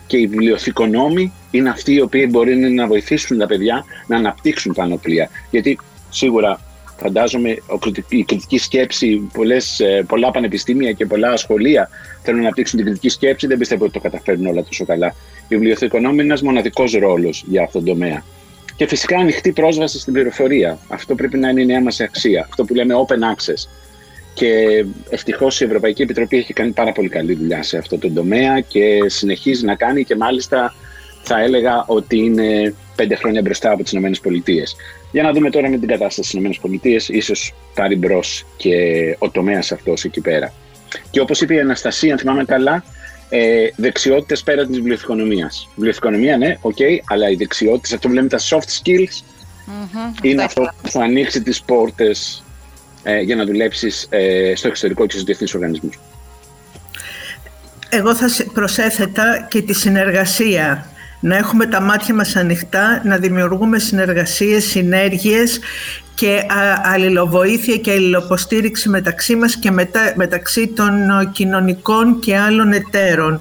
[0.06, 5.30] Και οι βιβλιοθηκονόμοι είναι αυτοί οι οποίοι μπορεί να βοηθήσουν τα παιδιά να αναπτύξουν πανοπλία.
[5.50, 5.78] Γιατί
[6.10, 6.60] σίγουρα
[7.02, 7.50] Φαντάζομαι
[8.08, 11.88] η κριτική σκέψη, πολλές, ε, πολλά πανεπιστήμια και πολλά σχολεία
[12.22, 13.46] θέλουν να αναπτύξουν την κριτική σκέψη.
[13.46, 15.14] Δεν πιστεύω ότι το καταφέρνουν όλα τόσο καλά.
[15.48, 18.24] Η βιβλιοθηκονόμη είναι ένας μοναδικός ρόλος για αυτόν τον τομέα.
[18.76, 20.78] Και φυσικά ανοιχτή πρόσβαση στην πληροφορία.
[20.88, 22.46] Αυτό πρέπει να είναι η νέα μας αξία.
[22.48, 23.68] Αυτό που λέμε open access.
[24.34, 28.60] Και ευτυχώς η Ευρωπαϊκή Επιτροπή έχει κάνει πάρα πολύ καλή δουλειά σε αυτό το τομέα
[28.60, 30.74] και συνεχίζει να κάνει και μάλιστα
[31.22, 34.62] θα έλεγα ότι είναι πέντε χρόνια μπροστά από τις ΗΠΑ.
[35.10, 38.76] Για να δούμε τώρα με την κατάσταση στις ΗΠΑ, ίσως πάρει μπρος και
[39.18, 40.52] ο τομέας αυτός εκεί πέρα.
[41.10, 42.84] Και όπως είπε η Αναστασία, αν θυμάμαι καλά,
[43.28, 45.68] ε, δεξιότητες πέρα της βιβλιοθηκονομίας.
[45.74, 49.22] Βιβλιοθηκονομία, ναι, OK, okay, αλλά οι δεξιότητες, αυτό που λέμε τα soft skills,
[49.66, 52.44] mm-hmm, είναι αυτό που θα ανοίξει τις πόρτες
[53.02, 55.98] ε, για να δουλέψεις ε, στο εξωτερικό και στους διεθνείς οργανισμούς.
[57.88, 60.91] Εγώ θα προσέθετα και τη συνεργασία
[61.22, 65.58] να έχουμε τα μάτια μας ανοιχτά, να δημιουργούμε συνεργασίες, συνέργειες
[66.14, 66.42] και
[66.82, 69.70] αλληλοβοήθεια και αλληλοποστήριξη μεταξύ μας και
[70.14, 70.92] μεταξύ των
[71.32, 73.40] κοινωνικών και άλλων εταίρων.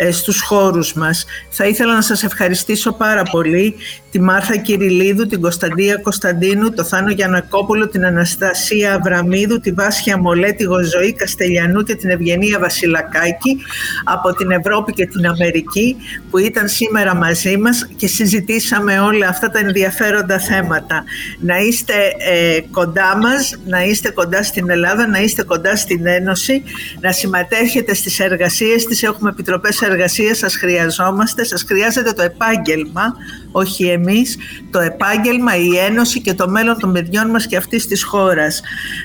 [0.00, 1.24] Ε, στους χώρους μας.
[1.50, 3.74] Θα ήθελα να σας ευχαριστήσω πάρα πολύ
[4.10, 10.52] τη Μάρθα Κυριλίδου, την Κωνσταντία Κωνσταντίνου, το Θάνο Γιανακόπουλο, την Αναστασία Αβραμίδου, τη Βάσια Μολέ,
[10.52, 13.58] τη Γοζοή Καστελιανού και την Ευγενία Βασιλακάκη
[14.04, 15.96] από την Ευρώπη και την Αμερική
[16.30, 21.04] που ήταν σήμερα μαζί μας και συζητήσαμε όλα αυτά τα ενδιαφέροντα θέματα.
[21.40, 26.62] Να είστε ε, κοντά μας, να είστε κοντά στην Ελλάδα, να είστε κοντά στην Ένωση,
[27.00, 29.02] να συμμετέχετε στις εργασίες της.
[29.02, 33.16] Έχουμε επιτροπές εργασία σας χρειαζόμαστε, σας χρειάζεται το επάγγελμα,
[33.52, 34.36] όχι εμείς,
[34.70, 38.60] το επάγγελμα, η Ένωση και το μέλλον των παιδιών μας και αυτής της χώρας.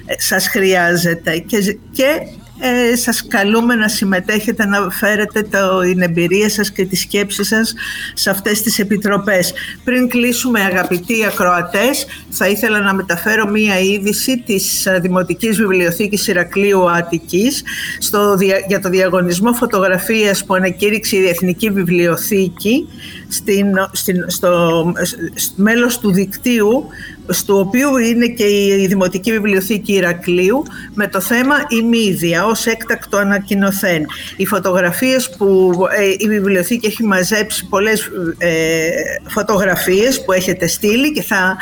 [0.06, 1.38] Ε, σας χρειάζεται.
[1.38, 2.06] Και, και
[2.66, 7.74] ε, σας καλούμε να συμμετέχετε, να φέρετε το, την εμπειρία σας και τη σκέψη σας
[8.14, 9.54] σε αυτές τις επιτροπές.
[9.84, 17.64] Πριν κλείσουμε αγαπητοί ακροατές, θα ήθελα να μεταφέρω μία είδηση της Δημοτικής Βιβλιοθήκης Ηρακλείου Αττικής
[17.98, 18.38] στο,
[18.68, 22.88] για το διαγωνισμό φωτογραφίας που ανακήρυξε η Εθνική Βιβλιοθήκη
[23.34, 24.94] στην, στην, στο,
[25.36, 26.86] στο μέλος του δικτύου
[27.28, 30.64] στο οποίο είναι και η Δημοτική Βιβλιοθήκη Ηρακλείου
[30.94, 34.06] με το θέμα «Η Μύδια» ως έκτακτο ανακοινωθέν.
[34.38, 38.90] Οι φωτογραφίες που ε, η Βιβλιοθήκη έχει μαζέψει πολλές ε,
[39.28, 41.58] φωτογραφίες που έχετε στείλει και, θα,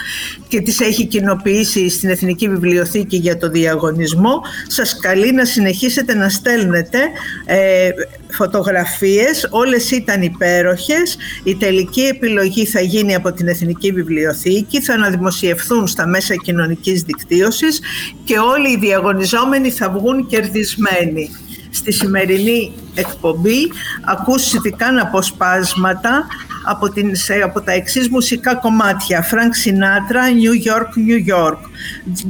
[0.48, 4.42] και τις έχει κοινοποιήσει στην Εθνική Βιβλιοθήκη για το διαγωνισμό.
[4.68, 6.98] Σας καλεί να συνεχίσετε να στέλνετε
[7.46, 7.90] ε,
[8.32, 11.18] φωτογραφίες, όλες ήταν υπέροχες.
[11.44, 17.02] Η τελική επιλογή θα γίνει από την Εθνική Βιβλιοθήκη, θα αναδημοσιεύσει δημοσιευθούν στα μέσα κοινωνικής
[17.02, 17.82] δικτύωσης
[18.24, 21.30] και όλοι οι διαγωνιζόμενοι θα βγουν κερδισμένοι.
[21.72, 23.72] Στη σημερινή εκπομπή
[24.06, 26.28] ακούστηκαν αποσπάσματα
[26.64, 27.12] από, την,
[27.44, 29.22] από τα εξής μουσικά κομμάτια.
[29.22, 31.60] Φρανκ Σινάτρα, New York, New York.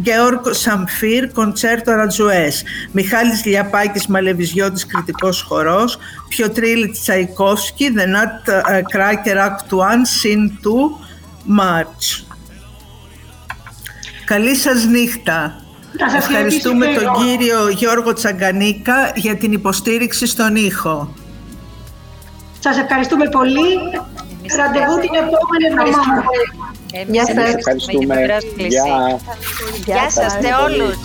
[0.04, 2.64] Γκεόργκε Ζαμφίρ, Κοντσέρτο Αρανχουέθ.
[2.92, 5.98] Μιχάλης Λιαπάκης, Μαλεβιζιώτης, Κρητικός Χορός.
[6.30, 8.54] Πιοτρίλη Τσαϊκόφσκι, The Nut
[8.94, 11.00] Cracker Act 1, Sin 2,
[11.60, 12.26] March.
[14.26, 15.56] Καλή σας νύχτα.
[16.16, 21.14] Ευχαριστούμε τον κύριο Γιώργο Τσαγκανίκα για την υποστήριξη στον ήχο.
[22.60, 23.68] Σας ευχαριστούμε πολύ.
[24.56, 26.24] Ραντεβού την επόμενη εβδομάδα.
[26.92, 27.24] Εμείς
[27.56, 28.16] ευχαριστούμε.
[29.86, 30.96] Γεια σας σε όλους.